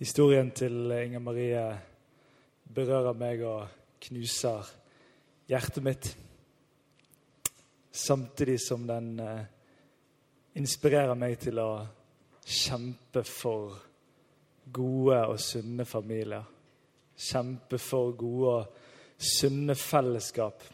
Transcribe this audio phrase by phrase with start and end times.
[0.00, 1.62] Historien til Inger Marie
[2.74, 3.66] berører meg og
[4.00, 4.70] knuser
[5.44, 6.08] hjertet mitt.
[7.92, 9.42] Samtidig som den eh,
[10.56, 11.68] inspirerer meg til å
[12.40, 13.76] kjempe for
[14.72, 16.48] gode og sunne familier.
[17.20, 18.82] Kjempe for gode og
[19.20, 20.64] sunne fellesskap.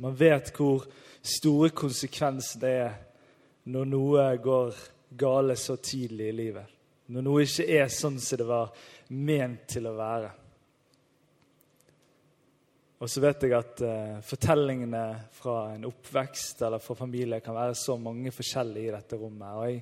[0.00, 0.88] Man vet hvor
[1.20, 3.00] store konsekvenser det er
[3.68, 6.79] når noe går gale så tidlig i livet.
[7.10, 8.70] Når noe ikke er sånn som det var
[9.18, 10.28] ment til å være.
[13.00, 17.74] Og så vet jeg at uh, fortellingene fra en oppvekst eller fra familie kan være
[17.80, 19.56] så mange forskjellige i dette rommet.
[19.56, 19.80] Og jeg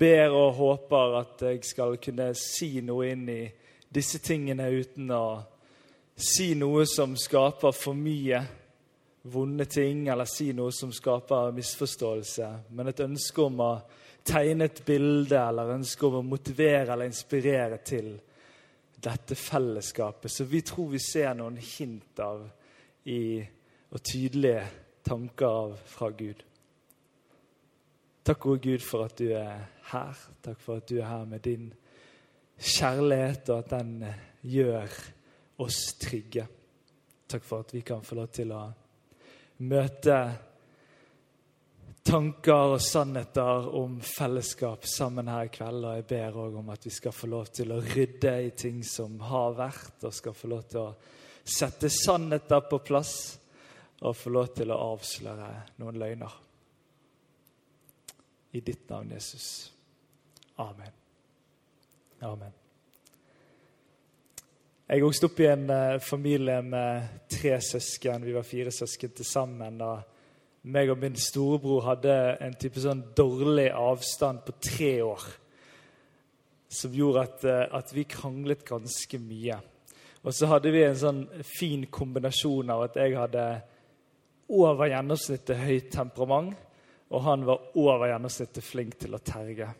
[0.00, 3.42] ber og håper at jeg skal kunne si noe inn i
[3.90, 5.24] disse tingene uten å
[6.20, 8.42] si noe som skaper for mye
[9.30, 13.72] vonde ting, eller si noe som skaper misforståelse, men et ønske om å
[14.30, 18.12] tegne et bilde eller ønske om å motivere eller inspirere til
[19.00, 22.44] dette fellesskapet som vi tror vi ser noen hint av
[23.10, 23.40] i,
[23.90, 24.64] og tydelige
[25.06, 26.44] tanker av fra Gud.
[28.22, 30.18] Takk, gode Gud, for at du er her.
[30.44, 31.70] Takk for at du er her med din
[32.60, 34.04] kjærlighet, og at den
[34.44, 34.98] gjør
[35.64, 36.44] oss trygge.
[37.26, 38.60] Takk for at vi kan få lov til å
[39.66, 40.20] møte
[42.02, 45.84] tanker og sannheter om fellesskap sammen her i kveld.
[45.84, 48.82] Og jeg ber òg om at vi skal få lov til å rydde i ting
[48.86, 50.94] som har vært, og skal få lov til å
[51.44, 53.14] sette sannheter på plass
[54.00, 56.38] og få lov til å avsløre noen løgner.
[58.52, 59.70] I ditt navn, Jesus.
[60.58, 60.96] Amen.
[62.26, 62.56] Amen.
[64.90, 68.24] Jeg vokste opp i en uh, familie med tre søsken.
[68.26, 69.78] Vi var fire søsken til sammen.
[69.86, 70.19] og
[70.62, 75.26] meg og min storebror hadde en type sånn dårlig avstand på tre år.
[76.70, 79.58] Som gjorde at, eh, at, vi kranglet ganske mye.
[80.22, 83.44] Og så hadde vi en sånn fin kombinasjon av at jeg hadde
[84.50, 86.56] over gjennomsnittet høyt temperament,
[87.10, 89.70] og han var over gjennomsnittet flink til å terge.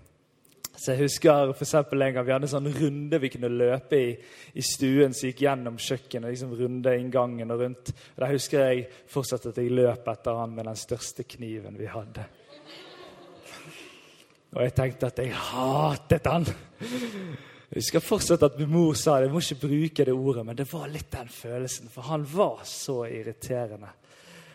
[0.77, 4.11] Så jeg husker for en gang Vi hadde en sånn runde vi kunne løpe i
[4.55, 6.31] i stuen som gikk gjennom kjøkkenet.
[6.31, 7.93] liksom runde inngangen og rundt.
[8.17, 11.87] Og Da husker jeg fortsatt at jeg løp etter han med den største kniven vi
[11.87, 12.27] hadde.
[14.57, 16.47] Og jeg tenkte at jeg hatet han.
[17.71, 19.29] Jeg husker fortsatt at min mor sa det.
[19.29, 21.89] Jeg må ikke bruke det ordet, men det var litt den følelsen.
[21.89, 23.93] For han var så irriterende.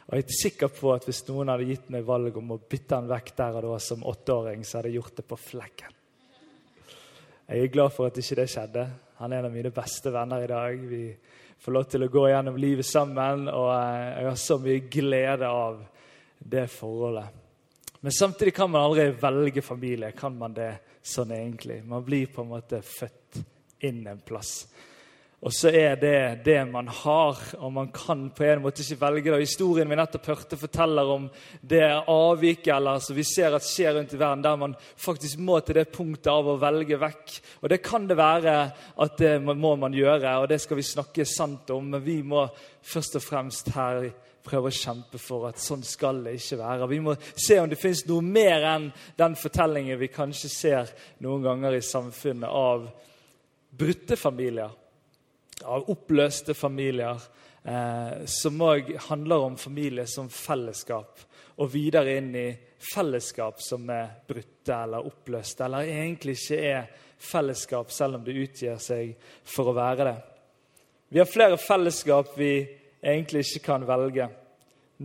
[0.05, 2.99] Og jeg er sikker på at hvis noen hadde gitt meg valg om å bytte
[2.99, 5.95] han vekk der og da som åtteåring, så hadde jeg gjort det på flekken.
[7.45, 8.83] Jeg er glad for at ikke det skjedde.
[9.19, 10.79] Han er en av mine beste venner i dag.
[10.89, 11.01] Vi
[11.61, 15.49] får lov til å gå gjennom livet sammen, og eh, jeg har så mye glede
[15.53, 15.83] av
[16.41, 17.43] det forholdet.
[18.01, 20.09] Men samtidig kan man aldri velge familie.
[20.17, 20.71] Kan man det
[21.05, 21.83] sånn egentlig?
[21.85, 23.39] Man blir på en måte født
[23.85, 24.55] inn en plass.
[25.45, 29.29] Og så er det det man har, og man kan på en måte ikke velge
[29.29, 29.43] det.
[29.43, 31.27] Historien vi nettopp hørte, forteller om
[31.61, 35.59] det avviket eller som vi ser at skjer rundt i verden, der man faktisk må
[35.61, 37.33] til det punktet av å velge vekk.
[37.61, 38.55] Og Det kan det være
[39.05, 41.91] at det må man gjøre, og det skal vi snakke sant om.
[41.93, 42.47] Men vi må
[42.81, 44.07] først og fremst her
[44.45, 46.87] prøve å kjempe for at sånn skal det ikke være.
[46.89, 50.89] Vi må se om det fins noe mer enn den fortellingen vi kanskje ser
[51.21, 52.89] noen ganger i samfunnet av
[53.77, 54.73] brutte familier
[55.65, 57.21] av oppløste familier,
[57.63, 61.19] eh, som òg handler om familie som fellesskap.
[61.57, 62.47] Og videre inn i
[62.93, 66.87] fellesskap som er brutte eller oppløste, eller egentlig ikke er
[67.17, 70.17] fellesskap, selv om det utgir seg for å være det.
[71.09, 72.51] Vi har flere fellesskap vi
[73.03, 74.27] egentlig ikke kan velge.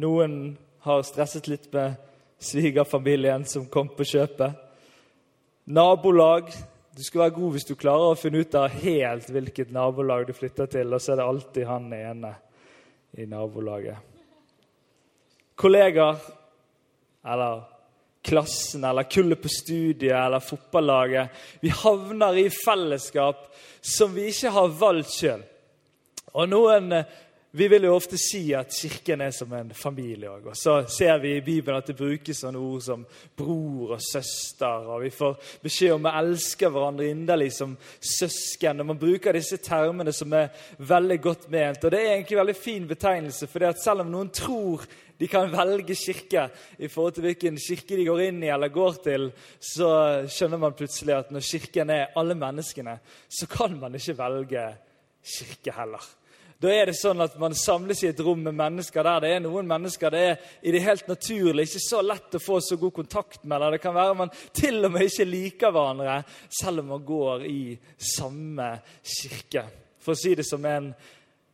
[0.01, 0.57] Noen
[0.87, 1.95] har stresset litt med
[2.41, 4.57] svigerfamilien som kom på kjøpet.
[5.71, 6.49] Nabolag
[6.97, 10.33] du skal være god hvis du klarer å finne ut av helt hvilket nabolag du
[10.35, 12.33] flytter til, og så er det alltid han ene
[13.19, 13.99] i nabolaget.
[15.61, 16.19] Kollegaer
[17.31, 17.63] eller
[18.25, 21.29] klassen eller kullet på studiet eller fotballaget.
[21.61, 23.47] Vi havner i fellesskap
[23.81, 25.43] som vi ikke har valgt sjøl.
[26.37, 26.95] Og noen
[27.53, 30.45] Vi vil jo ofte si at Kirken er som en familie òg.
[30.53, 33.03] Og så ser vi i Bibelen at det brukes sånne ord som
[33.37, 34.87] bror og søster.
[34.87, 38.85] Og vi får beskjed om å elske hverandre inderlig som søsken.
[38.85, 41.83] Og man bruker disse termene som er veldig godt ment.
[41.83, 44.87] Og det er egentlig en veldig fin betegnelse, for selv om noen tror
[45.19, 46.47] de kan velge kirke
[46.79, 49.27] i forhold til hvilken kirke de går inn i eller går til,
[49.59, 49.91] så
[50.31, 52.95] skjønner man plutselig at når Kirken er alle menneskene,
[53.29, 54.65] så kan man ikke velge
[55.21, 56.07] kirke heller.
[56.61, 59.45] Da er det sånn at man samles i et rom med mennesker der det er
[59.45, 62.93] noen mennesker det er i det helt naturlig ikke så lett å få så god
[62.99, 63.65] kontakt med.
[63.73, 66.19] Det kan være man til og med ikke liker hverandre,
[66.61, 67.63] selv om man går i
[67.97, 69.65] samme kirke.
[70.01, 70.93] For å si det som en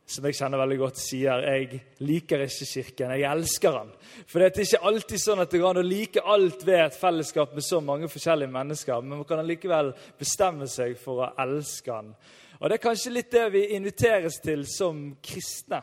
[0.07, 3.89] som jeg kjenner veldig godt, sier jeg liker ikke Kirken, jeg elsker den.
[4.23, 6.95] For det er ikke alltid sånn at det går an å like alt ved et
[6.95, 11.91] fellesskap med så mange forskjellige mennesker, men man kan allikevel bestemme seg for å elske
[11.91, 12.13] den.
[12.59, 15.81] Og Det er kanskje litt det vi inviteres til som kristne.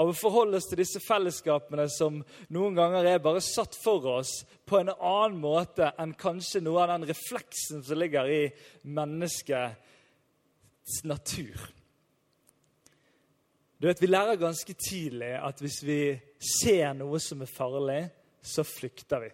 [0.00, 2.24] Av å forholde oss til disse fellesskapene som
[2.54, 6.88] noen ganger er bare satt for oss på en annen måte enn kanskje noe av
[6.94, 8.52] den refleksen som ligger i
[8.86, 9.74] menneskets
[11.04, 11.58] natur.
[13.80, 18.10] Du vet, Vi lærer ganske tidlig at hvis vi ser noe som er farlig,
[18.42, 19.30] så flykter vi.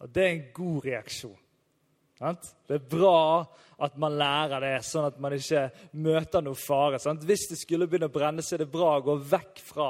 [0.00, 1.43] Og Det er en god reaksjon.
[2.32, 3.44] Det er bra
[3.84, 5.66] at man lærer det, sånn at man ikke
[6.04, 7.00] møter noe fare.
[7.02, 7.24] Sant?
[7.26, 9.88] Hvis det skulle begynne å brenne, så er det bra å gå vekk fra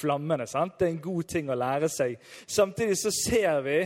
[0.00, 0.48] flammene.
[0.50, 0.78] Sant?
[0.78, 2.16] Det er en god ting å lære seg.
[2.48, 3.78] Samtidig så ser vi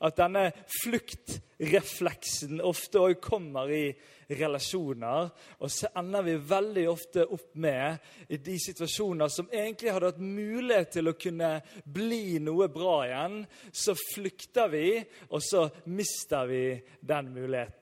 [0.00, 0.46] at denne
[0.80, 3.84] fluktrefleksen ofte òg kommer i
[4.30, 5.28] relasjoner.
[5.60, 7.98] Og så ender vi veldig ofte opp med
[8.32, 11.52] i de situasjoner som egentlig hadde hatt mulighet til å kunne
[11.84, 13.42] bli noe bra igjen.
[13.72, 14.86] Så flykter vi,
[15.28, 16.64] og så mister vi
[17.00, 17.76] den muligheten.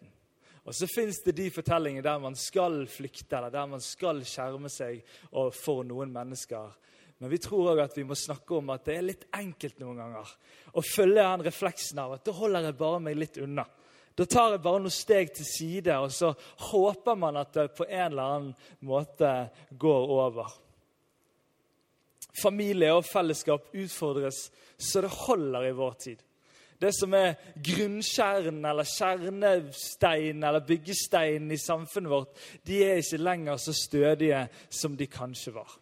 [0.69, 4.69] Og så fins det de fortellingene der man skal flykte, eller der man skal skjerme
[4.69, 5.01] seg
[5.57, 6.75] for noen mennesker.
[7.19, 9.99] Men vi tror òg at vi må snakke om at det er litt enkelt noen
[9.99, 10.37] ganger
[10.79, 13.65] å følge den refleksen av at da holder jeg bare meg litt unna.
[14.19, 16.33] Da tar jeg bare noen steg til side, og så
[16.71, 18.55] håper man at det på en eller annen
[18.87, 19.31] måte
[19.79, 20.55] går over.
[22.39, 24.49] Familie og fellesskap utfordres
[24.79, 26.25] så det holder i vår tid.
[26.79, 27.35] Det som er
[27.67, 34.95] grunnkjernen eller kjernesteinen eller byggesteinen i samfunnet vårt, de er ikke lenger så stødige som
[34.99, 35.73] de kanskje var.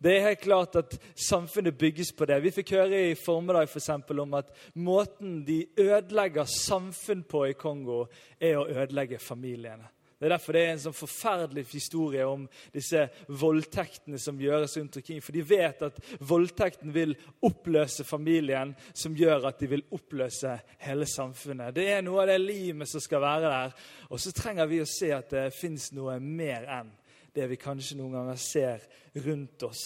[0.00, 0.94] Det er helt klart at
[1.28, 2.38] samfunnet bygges på det.
[2.40, 4.48] Vi fikk høre i formiddag for eksempel, om at
[4.80, 8.06] måten de ødelegger samfunn på i Kongo,
[8.40, 9.90] er å ødelegge familiene.
[10.20, 12.42] Det er derfor det er en sånn forferdelig historie om
[12.72, 13.06] disse
[13.40, 15.20] voldtektene som gjøres rundt omkring.
[15.24, 17.14] For de vet at voldtekten vil
[17.48, 21.72] oppløse familien, som gjør at de vil oppløse hele samfunnet.
[21.76, 23.76] Det er noe av det limet som skal være der.
[24.12, 26.92] Og så trenger vi å se at det fins noe mer enn
[27.34, 28.84] det vi kanskje noen ganger ser
[29.24, 29.84] rundt oss.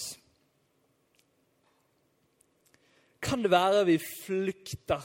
[3.25, 5.05] Kan det være vi flykter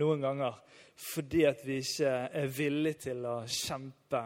[0.00, 0.60] noen ganger
[1.00, 4.20] fordi at vi ikke er villige til å kjempe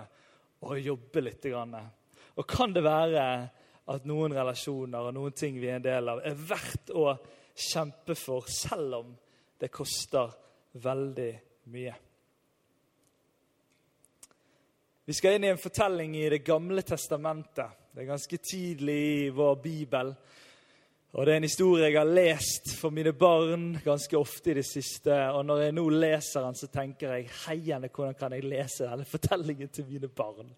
[0.67, 1.47] og jobbe litt?
[1.49, 3.25] Og kan det være
[3.89, 7.15] at noen relasjoner og noen ting vi er en del av, er verdt å
[7.59, 9.15] kjempe for, selv om
[9.59, 10.35] det koster
[10.83, 11.33] veldig
[11.73, 11.95] mye?
[15.09, 17.71] Vi skal inn i en fortelling i Det gamle testamentet.
[17.95, 20.11] Det er ganske tidlig i vår bibel.
[21.17, 24.67] Og Det er en historie jeg har lest for mine barn ganske ofte i det
[24.69, 25.15] siste.
[25.33, 29.07] Og når jeg nå leser den, så tenker jeg heiende, hvordan kan jeg lese denne
[29.09, 30.53] fortellingen til mine barn?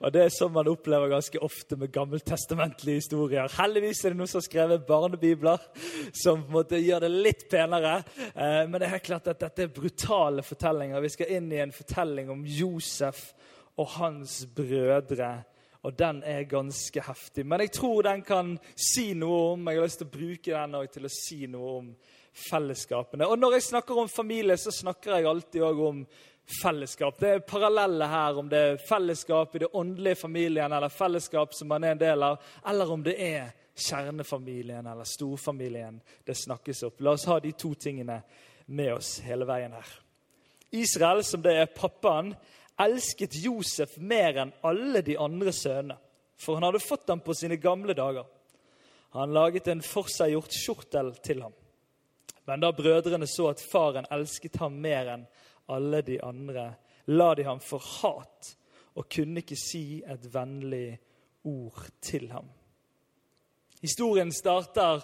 [0.00, 3.54] Og Det er sånn man opplever ganske ofte med gammeltestamentlige historier.
[3.54, 5.62] Heldigvis er det noen som har skrevet barnebibler
[6.10, 8.00] som på en måte gjør det litt penere.
[8.34, 11.06] Eh, men det er helt klart at dette er brutale fortellinger.
[11.06, 13.28] Vi skal inn i en fortelling om Josef
[13.76, 15.42] og hans brødre.
[15.82, 17.46] Og den er ganske heftig.
[17.46, 20.74] Men jeg tror den kan si noe om Jeg har lyst til å bruke den
[20.78, 21.88] også til å si noe om
[22.50, 23.26] fellesskapene.
[23.26, 26.04] Og når jeg snakker om familie, så snakker jeg alltid òg om
[26.62, 27.18] fellesskap.
[27.18, 31.68] Det er paralleller her om det er fellesskap i det åndelige familien, eller fellesskap som
[31.68, 37.00] man er en del av, eller om det er kjernefamilien eller storfamilien det snakkes opp.
[37.00, 38.20] La oss ha de to tingene
[38.66, 39.92] med oss hele veien her.
[40.72, 42.32] Israel, som det er pappaen,
[42.80, 45.98] elsket Josef mer enn alle de andre sønnene,
[46.38, 48.26] for han hadde fått ham på sine gamle dager.
[49.12, 51.52] Han laget en forseggjort skjortel til ham.
[52.48, 55.26] Men da brødrene så at faren elsket ham mer enn
[55.70, 56.72] alle de andre,
[57.12, 58.54] la de ham for hat
[58.98, 60.98] og kunne ikke si et vennlig
[61.48, 62.48] ord til ham.
[63.82, 65.02] Historien starter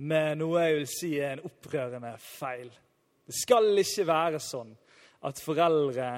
[0.00, 2.70] med noe jeg vil si er en opprørende feil.
[3.26, 4.72] Det skal ikke være sånn
[5.28, 6.10] at foreldre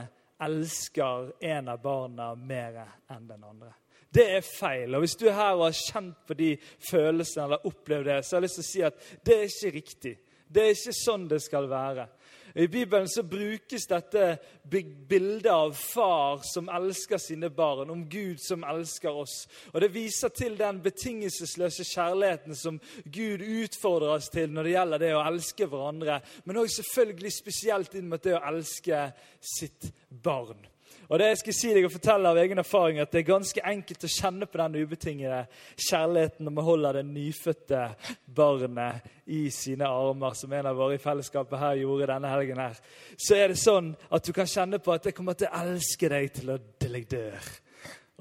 [0.45, 3.73] elsker en av barna mer enn den andre.
[4.13, 4.95] Det er feil.
[4.95, 6.51] Og Hvis du er her og har kjent på de
[6.91, 9.75] følelsene eller opplevd det, så har jeg lyst til å si at det er ikke
[9.79, 10.15] riktig.
[10.53, 12.07] Det er ikke sånn det skal være.
[12.55, 18.65] I Bibelen så brukes dette bildet av far som elsker sine barn, om Gud som
[18.65, 19.47] elsker oss.
[19.73, 25.05] Og Det viser til den betingelsesløse kjærligheten som Gud utfordrer oss til når det gjelder
[25.05, 29.09] det å elske hverandre, men òg selvfølgelig spesielt inn mot det å elske
[29.41, 30.72] sitt barn.
[31.09, 33.65] Og det jeg skal si deg og fortelle av egen erfaring, at det er ganske
[33.73, 35.41] enkelt å kjenne på den ubetingede
[35.89, 37.83] kjærligheten når man holder det nyfødte
[38.27, 42.63] barnet i sine armer, som en av våre i fellesskapet her gjorde denne helgen.
[42.63, 42.79] her.
[43.17, 46.09] Så er det sånn at du kan kjenne på at jeg kommer til å elske
[46.13, 47.53] deg til til jeg dør.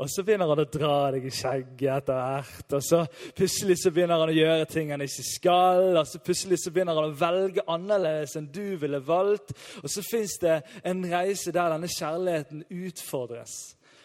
[0.01, 2.73] Og så begynner han å dra deg i skjegget etter hvert.
[2.73, 3.03] Og så
[3.37, 5.91] plutselig så begynner han å gjøre ting han ikke skal.
[5.93, 9.53] Og så plutselig så begynner han å velge annerledes enn du ville valgt.
[9.83, 10.55] Og så fins det
[10.89, 13.59] en reise der denne kjærligheten utfordres.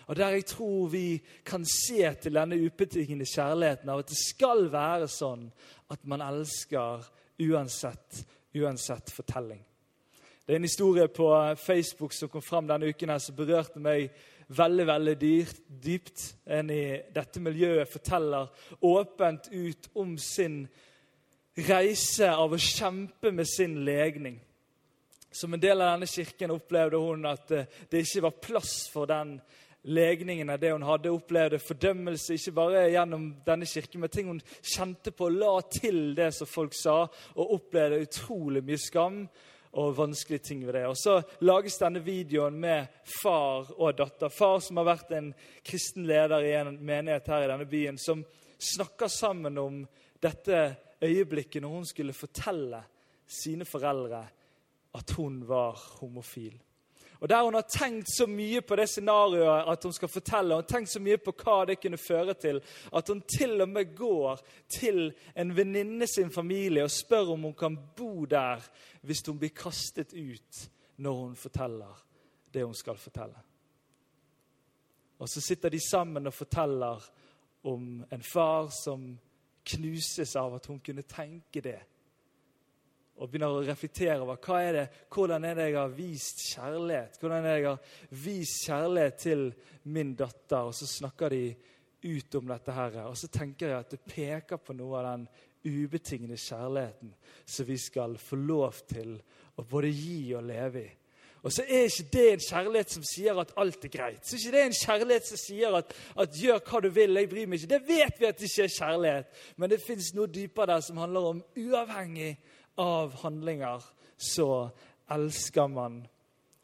[0.07, 1.07] Og der jeg tror vi
[1.49, 5.49] kan se til denne ubetingede kjærligheten av at det skal være sånn
[5.91, 7.09] at man elsker
[7.49, 8.21] uansett,
[8.53, 9.65] uansett fortelling.
[10.47, 11.27] Det er en historie på
[11.59, 14.13] Facebook som kom fram denne uken her, som berørte meg
[14.49, 16.25] veldig veldig dyrt, dypt.
[16.47, 18.51] En i dette miljøet forteller
[18.81, 20.65] åpent ut om sin
[21.67, 24.39] reise av å kjempe med sin legning.
[25.33, 29.09] Som en del av denne kirken opplevde hun at eh, det ikke var plass for
[29.09, 29.37] den
[29.87, 31.13] legningen av det hun hadde.
[31.13, 36.33] Opplevde fordømmelse ikke bare gjennom denne kirken, men ting hun kjente på, la til det
[36.35, 37.03] som folk sa,
[37.37, 39.21] og opplevde utrolig mye skam
[39.77, 40.87] og vanskelige ting ved det.
[40.89, 42.87] Og Så lages denne videoen med
[43.23, 44.33] far og datter.
[44.33, 45.33] Far som har vært en
[45.65, 48.25] kristen leder i en menighet her i denne byen, som
[48.59, 49.83] snakker sammen om
[50.23, 52.81] dette øyeblikket når hun skulle fortelle
[53.27, 54.23] sine foreldre
[54.97, 56.57] at hun var homofil.
[57.21, 60.69] Og Der hun har tenkt så mye på det scenarioet at hun skal fortelle, og
[60.69, 62.61] tenkt så mye på hva det kunne føre til,
[62.93, 67.55] at hun til og med går til en venninne sin familie og spør om hun
[67.55, 68.61] kan bo der
[69.03, 72.05] hvis hun blir kastet ut når hun forteller
[72.55, 73.41] det hun skal fortelle.
[75.19, 77.11] Og så sitter de sammen og forteller
[77.65, 79.19] om en far som
[79.67, 81.81] knuses av at hun kunne tenke det
[83.17, 87.17] og begynner å reflektere over hva er det, hvordan er det jeg har vist kjærlighet.
[87.21, 87.95] Hvordan er det jeg har
[88.27, 89.47] vist kjærlighet til
[89.95, 90.69] min datter?
[90.69, 91.43] Og så snakker de
[92.07, 93.01] ut om dette her.
[93.07, 95.27] Og så tenker jeg at det peker på noe av den
[95.67, 99.17] ubetingede kjærligheten som vi skal få lov til
[99.57, 100.93] å både gi og leve i.
[101.47, 104.23] Og så er ikke det en kjærlighet som sier at alt er greit.
[104.27, 107.29] Så er ikke det en kjærlighet som sier at, at 'gjør hva du vil, jeg
[107.31, 107.71] bryr meg ikke'.
[107.71, 109.27] Det vet vi at det ikke er kjærlighet.
[109.57, 112.33] Men det fins noe dypere der som handler om uavhengig
[112.83, 113.83] av handlinger,
[114.17, 114.71] så
[115.09, 116.01] elsker man.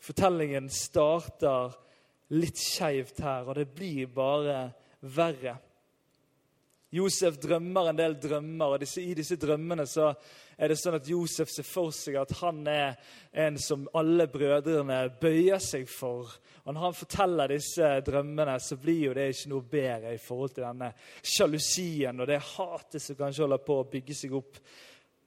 [0.03, 1.75] Fortellingen starter
[2.35, 4.65] litt skeivt her, og det blir bare
[5.01, 5.59] verre.
[6.93, 10.11] Josef drømmer en del drømmer, og i disse drømmene så
[10.61, 12.99] er det sånn at Josef ser for seg at han er
[13.33, 16.29] en som alle brødrene bøyer seg for.
[16.63, 20.53] Og Når han forteller disse drømmene, så blir jo det ikke noe bedre i forhold
[20.53, 20.93] til denne
[21.25, 24.61] sjalusien og det hatet som kanskje holder på å bygge seg opp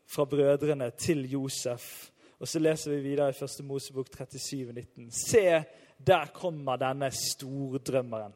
[0.05, 2.11] fra brødrene til Josef.
[2.39, 3.65] Og så leser vi videre i 1.
[3.65, 5.11] Mosebok 37, 19.
[5.11, 5.63] Se,
[5.97, 8.33] der kommer denne stordrømmeren.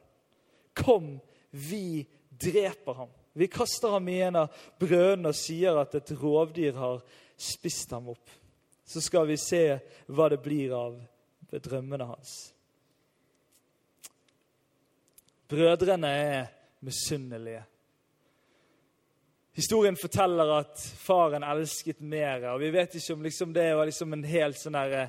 [0.74, 1.18] Kom,
[1.50, 3.10] vi dreper ham.
[3.32, 7.02] Vi kaster ham i en av brødene og sier at et rovdyr har
[7.40, 8.32] spist ham opp.
[8.84, 9.62] Så skal vi se
[10.10, 10.96] hva det blir av
[11.50, 12.32] drømmene hans.
[15.50, 16.50] Brødrene er
[16.86, 17.62] misunnelige.
[19.52, 22.44] Historien forteller at faren elsket mer.
[22.52, 25.08] og Vi vet ikke om liksom det var liksom en helt sånn der, eh,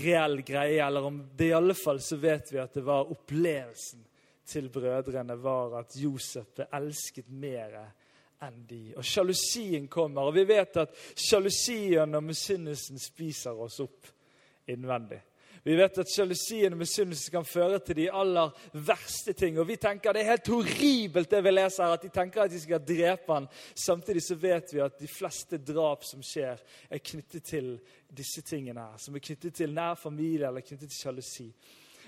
[0.00, 4.04] reell greie, eller om det i alle fall så vet vi at det var opplevelsen
[4.46, 7.76] til brødrene var at Josef ble elsket mer
[8.44, 8.94] enn de.
[8.96, 10.28] Og sjalusien kommer.
[10.28, 14.10] Og vi vet at sjalusien og misunnelsen spiser oss opp
[14.68, 15.20] innvendig.
[15.64, 18.50] Vi vet at sjalusien og misunnelse kan føre til de aller
[18.84, 19.56] verste ting.
[19.56, 22.52] Og vi tenker det er helt horribelt det vi leser her, at de tenker at
[22.52, 23.48] de skal drepe han.
[23.72, 27.72] Samtidig så vet vi at de fleste drap som skjer, er knyttet til
[28.12, 29.00] disse tingene her.
[29.00, 31.48] Som er knyttet til nær familie eller knyttet til sjalusi.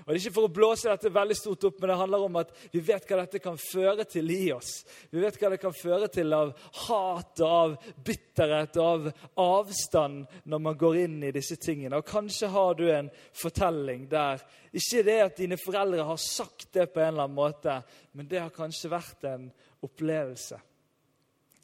[0.04, 2.38] Og Det er ikke for å blåse dette veldig stort opp, men det handler om
[2.42, 4.72] at vi vet hva dette kan føre til i oss.
[5.10, 6.52] Vi vet hva det kan føre til av
[6.86, 7.74] hat og av
[8.06, 9.08] bitterhet og av
[9.46, 11.98] avstand når man går inn i disse tingene.
[11.98, 14.44] Og Kanskje har du en fortelling der
[14.76, 17.80] ikke det at dine foreldre har sagt det på en eller annen måte,
[18.12, 19.50] men det har kanskje vært en
[19.86, 20.58] opplevelse.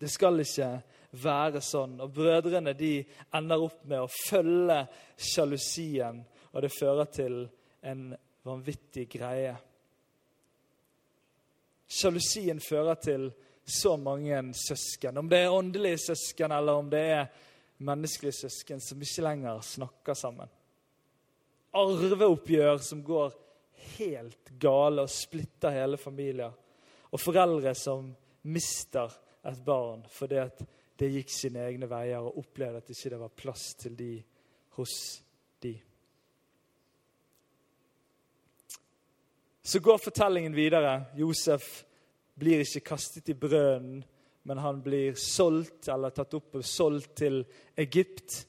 [0.01, 0.71] Det skal ikke
[1.23, 1.99] være sånn.
[2.03, 2.95] Og brødrene de
[3.37, 4.81] ender opp med å følge
[5.15, 6.23] sjalusien,
[6.53, 7.37] og det fører til
[7.83, 9.57] en vanvittig greie.
[11.93, 13.31] sjalusien fører til
[13.65, 15.19] så mange søsken.
[15.19, 17.27] Om det er åndelige søsken, eller om det er
[17.77, 20.49] menneskelige søsken som ikke lenger snakker sammen.
[21.73, 23.33] Arveoppgjør som går
[23.99, 26.53] helt gale og splitter hele familier.
[27.13, 28.13] Og foreldre som
[28.49, 29.13] mister
[29.45, 30.63] et barn fordi at
[30.99, 34.13] det gikk sine egne veier og opplevde at det ikke var plass til de
[34.77, 34.95] hos
[35.63, 35.73] de.
[39.65, 41.03] Så går fortellingen videre.
[41.15, 41.85] Josef
[42.35, 44.01] blir ikke kastet i brønnen,
[44.43, 47.45] men han blir solgt eller tatt opp og solgt til
[47.79, 48.41] Egypt.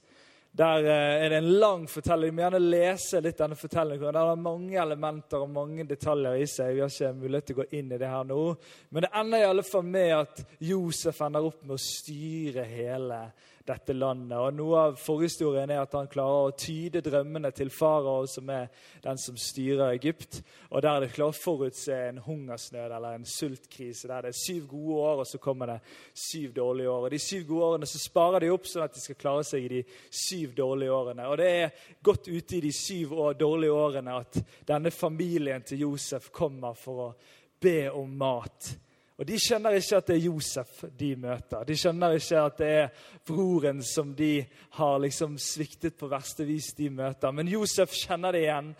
[0.57, 2.31] Der eh, er det en lang fortelling.
[2.31, 4.09] Vi må gjerne lese litt denne fortellingen.
[4.09, 6.73] Det har mange elementer og mange detaljer i seg.
[6.73, 8.41] Vi har ikke mulighet til å gå inn i det her nå.
[8.89, 13.23] Men det ender i alle fall med at Josef ender opp med å styre hele
[13.67, 14.35] dette landet.
[14.37, 18.67] Og Noe av forhistorien er at han klarer å tyde drømmene til farao, som er
[19.03, 20.41] den som styrer Egypt.
[20.71, 24.09] Og der er det klart å forutse en hungersnød eller en sultkrise.
[24.11, 25.79] Der det er syv gode år, og så kommer det
[26.25, 27.07] syv dårlige år.
[27.07, 29.67] Og De syv gode årene så sparer de opp sånn at de skal klare seg
[29.67, 31.27] i de syv dårlige årene.
[31.31, 35.87] Og Det er godt ute i de syv år, dårlige årene at denne familien til
[35.87, 37.13] Josef kommer for å
[37.63, 38.73] be om mat.
[39.23, 41.61] Og De skjønner ikke at det er Josef de møter.
[41.63, 44.41] De skjønner ikke at det er broren som de
[44.75, 47.31] har liksom sviktet på verste vis de møter.
[47.31, 48.73] Men Josef kjenner det igjen.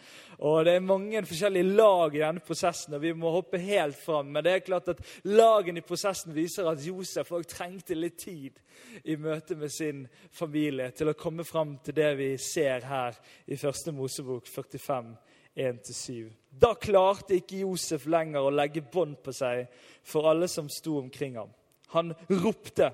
[0.43, 4.35] Og Det er mange forskjellige lag i denne prosessen, og vi må hoppe helt fram.
[4.35, 8.59] Men det er klart at lagene i prosessen viser at Josef også trengte litt tid
[9.07, 13.15] i møte med sin familie til å komme fram til det vi ser her
[13.47, 15.15] i første Mosebok 45.
[15.55, 16.42] 1-7.
[16.60, 19.65] Da klarte ikke Josef lenger å legge bånd på seg
[20.05, 21.50] for alle som sto omkring ham.
[21.93, 22.93] Han ropte,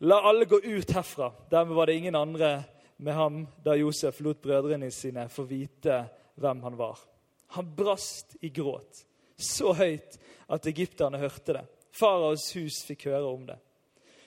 [0.00, 2.64] 'La alle gå ut herfra.' Dermed var det ingen andre
[2.96, 6.04] med ham da Josef lot brødrene sine få vite
[6.34, 6.98] hvem han var.
[7.46, 9.04] Han brast i gråt,
[9.36, 10.18] så høyt
[10.48, 11.64] at egypterne hørte det.
[11.90, 13.58] Faraos hus fikk høre om det.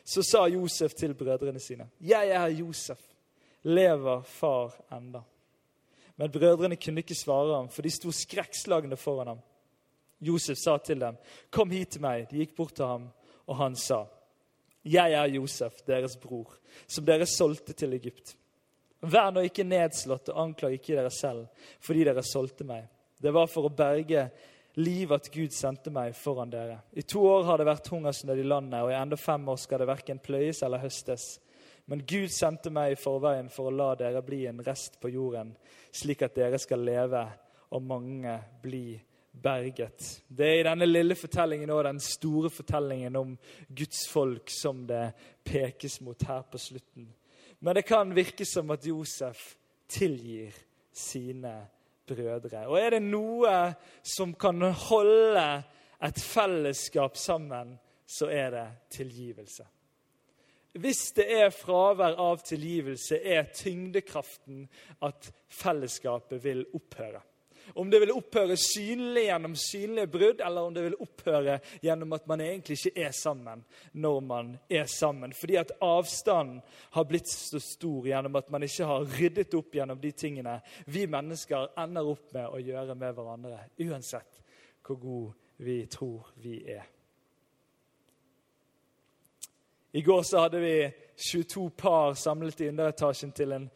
[0.03, 2.99] Så sa Josef til brødrene sine, 'Jeg er Josef.
[3.63, 5.30] Lever far enda?'
[6.21, 9.39] Men brødrene kunne ikke svare ham, for de sto skrekkslagne foran ham.
[10.21, 11.17] Josef sa til dem,
[11.49, 13.09] 'Kom hit til meg.' De gikk bort til ham,
[13.47, 14.05] og han sa,
[14.85, 16.53] 'Jeg er Josef, deres bror,
[16.87, 18.35] som dere solgte til Egypt.'
[19.01, 21.47] Vær nå ikke nedslått og anklag ikke dere selv
[21.79, 22.87] fordi dere solgte meg.
[23.21, 24.29] Det var for å berge
[24.75, 26.81] liv at Gud sendte meg foran dere.
[26.93, 29.79] I to år har det vært hungersnød i landet, og i enda fem år skal
[29.79, 31.39] det verken pløyes eller høstes.
[31.85, 35.55] Men Gud sendte meg i forveien for å la dere bli en rest på jorden,
[35.91, 37.23] slik at dere skal leve
[37.71, 38.99] og mange bli
[39.31, 40.23] berget.
[40.27, 43.33] Det er i denne lille fortellingen og den store fortellingen om
[43.69, 45.11] Guds folk som det
[45.47, 47.07] pekes mot her på slutten.
[47.59, 49.55] Men det kan virke som at Josef
[49.91, 50.55] tilgir
[50.91, 51.53] sine
[52.07, 52.65] brødre.
[52.67, 53.53] Og er det noe
[54.03, 55.45] som kan holde
[56.01, 57.75] et fellesskap sammen,
[58.07, 58.67] så er det
[58.97, 59.63] tilgivelse.
[60.79, 64.63] Hvis det er fravær av tilgivelse, er tyngdekraften
[65.03, 67.19] at fellesskapet vil opphøre.
[67.73, 72.25] Om det vil opphøre synlig gjennom synlige brudd, eller om det vil opphøre gjennom at
[72.27, 75.33] man egentlig ikke er sammen når man er sammen.
[75.33, 76.61] Fordi at avstanden
[76.95, 80.57] har blitt så stor gjennom at man ikke har ryddet opp gjennom de tingene
[80.91, 84.41] vi mennesker ender opp med å gjøre med hverandre, uansett
[84.87, 86.87] hvor gode vi tror vi er.
[89.93, 93.69] I går så hadde vi 22 par samlet i underetasjen til en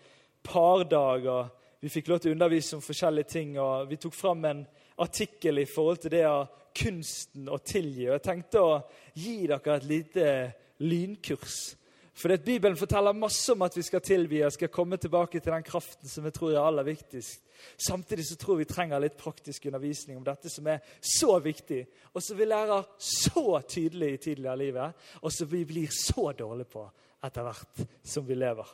[0.44, 1.28] pardag.
[1.28, 1.48] og
[1.82, 3.60] Vi fikk lov til å undervise om forskjellige ting.
[3.60, 4.62] og Vi tok fram en
[4.98, 8.08] artikkel i forhold til det av kunsten å tilgi.
[8.08, 8.80] og Jeg tenkte å
[9.14, 11.76] gi dere et lite lynkurs.
[12.16, 15.52] For det Bibelen forteller masse om at vi skal tilby og skal komme tilbake til
[15.52, 17.42] den kraften som vi tror er aller viktigst.
[17.88, 21.82] Samtidig så tror vi trenger litt praktisk undervisning om dette som er så viktig,
[22.14, 26.72] og som vi lærer så tydelig i tidligere livet, og som vi blir så dårlige
[26.72, 26.88] på
[27.26, 28.68] etter hvert som vi lever.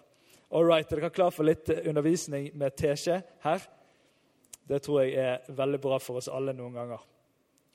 [0.51, 3.69] All right, Er dere klar for litt undervisning med teskje her?
[4.67, 7.05] Det tror jeg er veldig bra for oss alle noen ganger.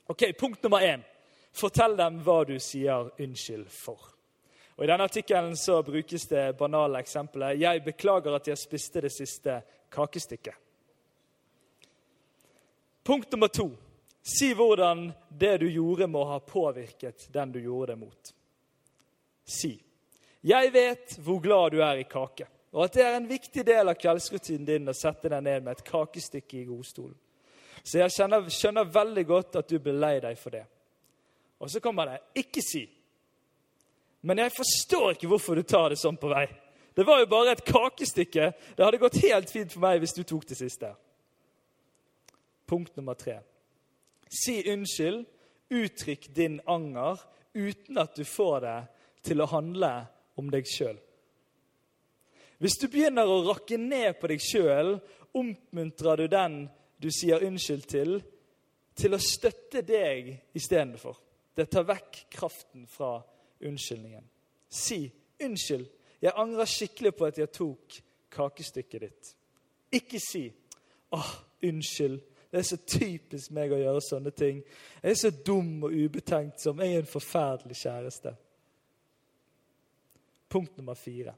[0.07, 1.03] Ok, Punkt nummer én.
[1.51, 4.13] Fortell dem hva du sier unnskyld for.
[4.77, 9.11] Og I denne artikkelen så brukes det banale eksempelet 'Jeg beklager at jeg spiste det
[9.11, 9.61] siste
[9.91, 10.53] kakestykket'.
[13.03, 13.71] Punkt nummer to.
[14.21, 18.33] Si hvordan det du gjorde, må ha påvirket den du gjorde det mot.
[19.45, 19.83] Si.
[20.43, 23.89] Jeg vet hvor glad du er i kake, og at det er en viktig del
[23.89, 27.15] av kveldsrutinen din å sette deg ned med et kakestykke i godstolen.
[27.83, 30.65] Så jeg skjønner, skjønner veldig godt at du blir lei deg for det.
[31.59, 32.96] Og så kommer det 'ikke si'.
[34.27, 36.45] Men jeg forstår ikke hvorfor du tar det sånn på vei.
[36.97, 38.51] Det var jo bare et kakestykke.
[38.75, 40.91] Det hadde gått helt fint for meg hvis du tok det siste.
[42.67, 43.39] Punkt nummer tre.
[44.27, 45.23] Si unnskyld
[45.69, 47.19] Uttrykk din anger
[47.53, 48.77] uten at du får det
[49.27, 49.89] til å handle
[50.39, 50.95] om deg sjøl.
[52.63, 54.95] Hvis du begynner å rakke ned på deg sjøl,
[55.35, 56.61] oppmuntrer du den
[57.03, 58.15] du sier unnskyld til,
[58.97, 61.19] til å støtte deg istedenfor.
[61.53, 63.17] Det tar vekk kraften fra
[63.61, 64.23] unnskyldningen.
[64.69, 65.85] Si 'Unnskyld,
[66.21, 67.93] jeg angrer skikkelig på at jeg tok
[68.31, 69.35] kakestykket ditt'.
[69.91, 70.53] Ikke si
[71.11, 71.29] 'Åh,
[71.63, 74.63] unnskyld, det er så typisk meg å gjøre sånne ting'.
[75.03, 78.35] 'Jeg er så dum og ubetenkt som jeg er en forferdelig kjæreste'.
[80.49, 81.33] Punkt nummer fire.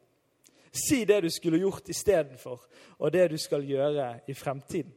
[0.71, 2.65] Si det du skulle gjort istedenfor,
[2.99, 4.93] og det du skal gjøre i fremtiden.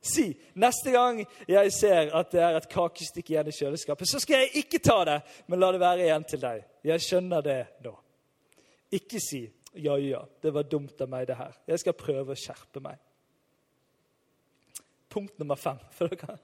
[0.00, 4.44] Si neste gang jeg ser at det er et kakestykke igjen i kjøleskapet, så skal
[4.44, 5.18] jeg ikke ta det,
[5.50, 6.66] men la det være igjen til deg.
[6.86, 7.94] Jeg skjønner det nå.
[8.94, 9.42] Ikke si
[9.78, 11.54] ja, ja, det var dumt av meg, det her.
[11.68, 12.98] Jeg skal prøve å skjerpe meg.
[15.12, 15.78] Punkt nummer fem.
[15.92, 16.38] for dere.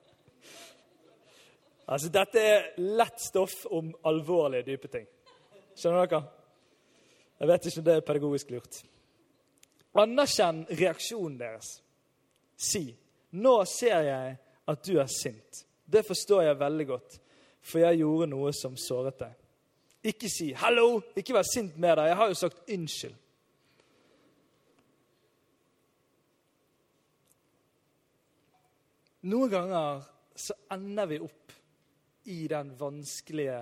[1.87, 5.07] Altså, Dette er lett stoff om alvorlige, dype ting.
[5.77, 6.23] Skjønner dere?
[7.41, 8.83] Jeg vet ikke om det er pedagogisk lurt.
[9.99, 11.73] Anerkjenn reaksjonen deres.
[12.57, 12.87] Si
[13.35, 14.37] 'Nå ser jeg
[14.69, 15.65] at du er sint'.
[15.93, 17.19] Det forstår jeg veldig godt,
[17.61, 19.35] for jeg gjorde noe som såret deg.
[20.05, 22.07] Ikke si 'hallo', ikke vær sint med deg.
[22.07, 23.15] Jeg har jo sagt unnskyld.
[29.25, 30.03] Noen ganger
[30.37, 31.53] så ender vi opp
[32.25, 33.61] i den vanskelige